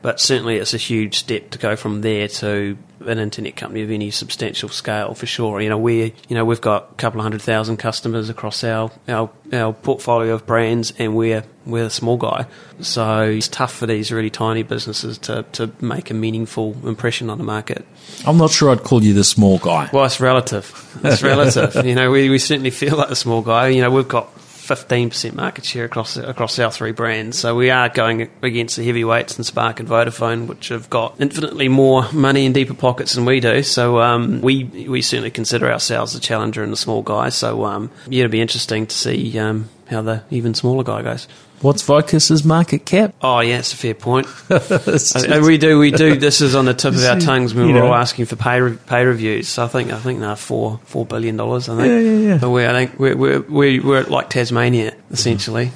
[0.03, 2.77] but certainly, it's a huge step to go from there to
[3.07, 5.61] an internet company of any substantial scale for sure.
[5.61, 8.91] You know, we you know we've got a couple of hundred thousand customers across our,
[9.09, 12.47] our our portfolio of brands, and we're we're a small guy,
[12.81, 17.39] so it's tough for these really tiny businesses to to make a meaningful impression on
[17.39, 17.87] the market.
[18.27, 19.89] I'm not sure I'd call you the small guy.
[19.93, 21.01] Well, it's relative.
[21.05, 21.85] It's relative.
[21.87, 23.69] you know, we, we certainly feel like a small guy.
[23.69, 24.29] You know, we've got
[24.63, 27.37] 15% market share across across our three brands.
[27.37, 31.69] So we are going against the heavyweights and Spark and Vodafone, which have got infinitely
[31.69, 33.65] more money and deeper pockets than we do.
[33.65, 37.31] So um, we we certainly consider ourselves a challenger and the small guy.
[37.31, 41.27] So um, yeah, it'll be interesting to see um, how the even smaller guy goes.
[41.63, 43.15] What's Vocus's market cap?
[43.23, 44.27] Oh yeah, it's a fair point.
[44.51, 46.17] I, we do, we do.
[46.17, 48.61] This is on the tip of our tongues when we we're all asking for pay
[48.61, 49.47] re- pay reviews.
[49.47, 51.69] So I think I think they're four four billion dollars.
[51.69, 51.89] I think.
[51.89, 52.39] Yeah, yeah, yeah.
[52.39, 55.71] But we, I think we're we're we're like Tasmania essentially.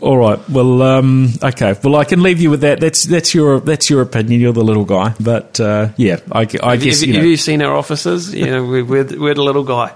[0.00, 0.38] All right.
[0.48, 1.74] Well, um, okay.
[1.82, 2.78] Well, I can leave you with that.
[2.78, 4.40] That's that's your that's your opinion.
[4.40, 6.62] You're the little guy, but uh, yeah, I, I have guess.
[6.62, 7.18] You, have, you, know.
[7.20, 8.32] have you seen our offices?
[8.32, 9.92] You know, we're, we're, we're the little guy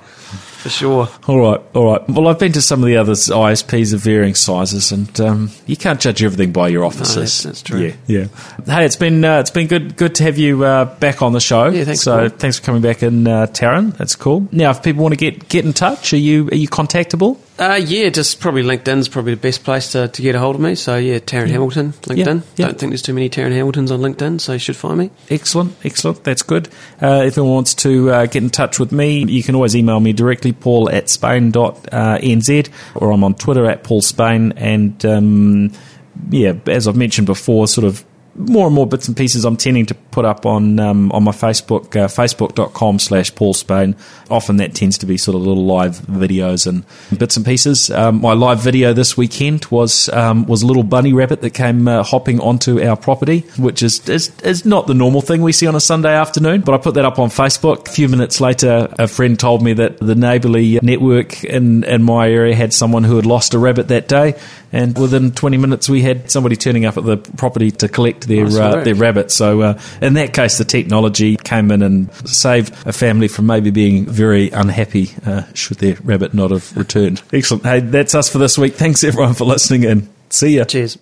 [0.61, 1.09] for sure.
[1.27, 2.09] All right, all right.
[2.09, 5.77] Well, I've been to some of the other ISPs of varying sizes, and um, you
[5.77, 7.17] can't judge everything by your offices.
[7.17, 7.81] No, that's, that's, true.
[7.81, 8.27] Yeah, yeah.
[8.67, 11.41] Hey, it's been uh, it's been good good to have you uh, back on the
[11.41, 11.69] show.
[11.69, 12.03] Yeah, thanks.
[12.03, 13.97] So thanks for coming back in, uh, Taryn.
[13.97, 14.49] That's cool.
[14.53, 17.39] Now, if people want to get get in touch, are you are you contactable?
[17.61, 20.63] Uh, yeah, just probably LinkedIn's probably the best place to, to get a hold of
[20.63, 20.75] me.
[20.75, 21.53] So yeah, Taryn yeah.
[21.53, 22.17] Hamilton, LinkedIn.
[22.17, 22.67] Yeah, yeah.
[22.67, 25.11] Don't think there's too many Taryn Hamiltons on LinkedIn, so you should find me.
[25.29, 26.25] Excellent, excellent.
[26.25, 26.69] That's good.
[27.03, 30.01] Uh, if anyone wants to uh, get in touch with me, you can always email
[30.01, 34.53] me directly, paul at spain.nz, or I'm on Twitter at paul spain.
[34.57, 35.73] And um,
[36.31, 38.05] yeah, as I've mentioned before, sort of
[38.35, 41.33] more and more bits and pieces I'm tending to put up on um, on my
[41.33, 43.97] Facebook, uh, facebook.com slash Paul Spain.
[44.31, 46.85] Often that tends to be sort of little live videos and
[47.19, 47.91] bits and pieces.
[47.91, 51.89] Um, my live video this weekend was um, was a little bunny rabbit that came
[51.89, 55.67] uh, hopping onto our property, which is, is, is not the normal thing we see
[55.67, 56.63] on a Sunday afternoon.
[56.63, 57.89] But I put that up on Facebook.
[57.89, 62.31] A few minutes later, a friend told me that the neighbourly network in, in my
[62.31, 64.39] area had someone who had lost a rabbit that day.
[64.73, 68.45] And within 20 minutes, we had somebody turning up at the property to collect their
[68.45, 69.31] nice uh, their rabbit.
[69.31, 73.71] So uh, in that case, the technology came in and saved a family from maybe
[73.71, 77.23] being very unhappy uh, should their rabbit not have returned.
[77.33, 77.65] Excellent.
[77.65, 78.75] Hey, that's us for this week.
[78.75, 80.09] Thanks everyone for listening in.
[80.31, 80.65] See ya.
[80.65, 80.99] Cheers.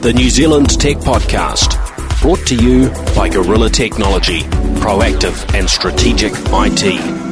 [0.00, 1.76] The New Zealand Tech Podcast,
[2.20, 4.40] brought to you by Gorilla Technology,
[4.80, 7.27] proactive and strategic IT.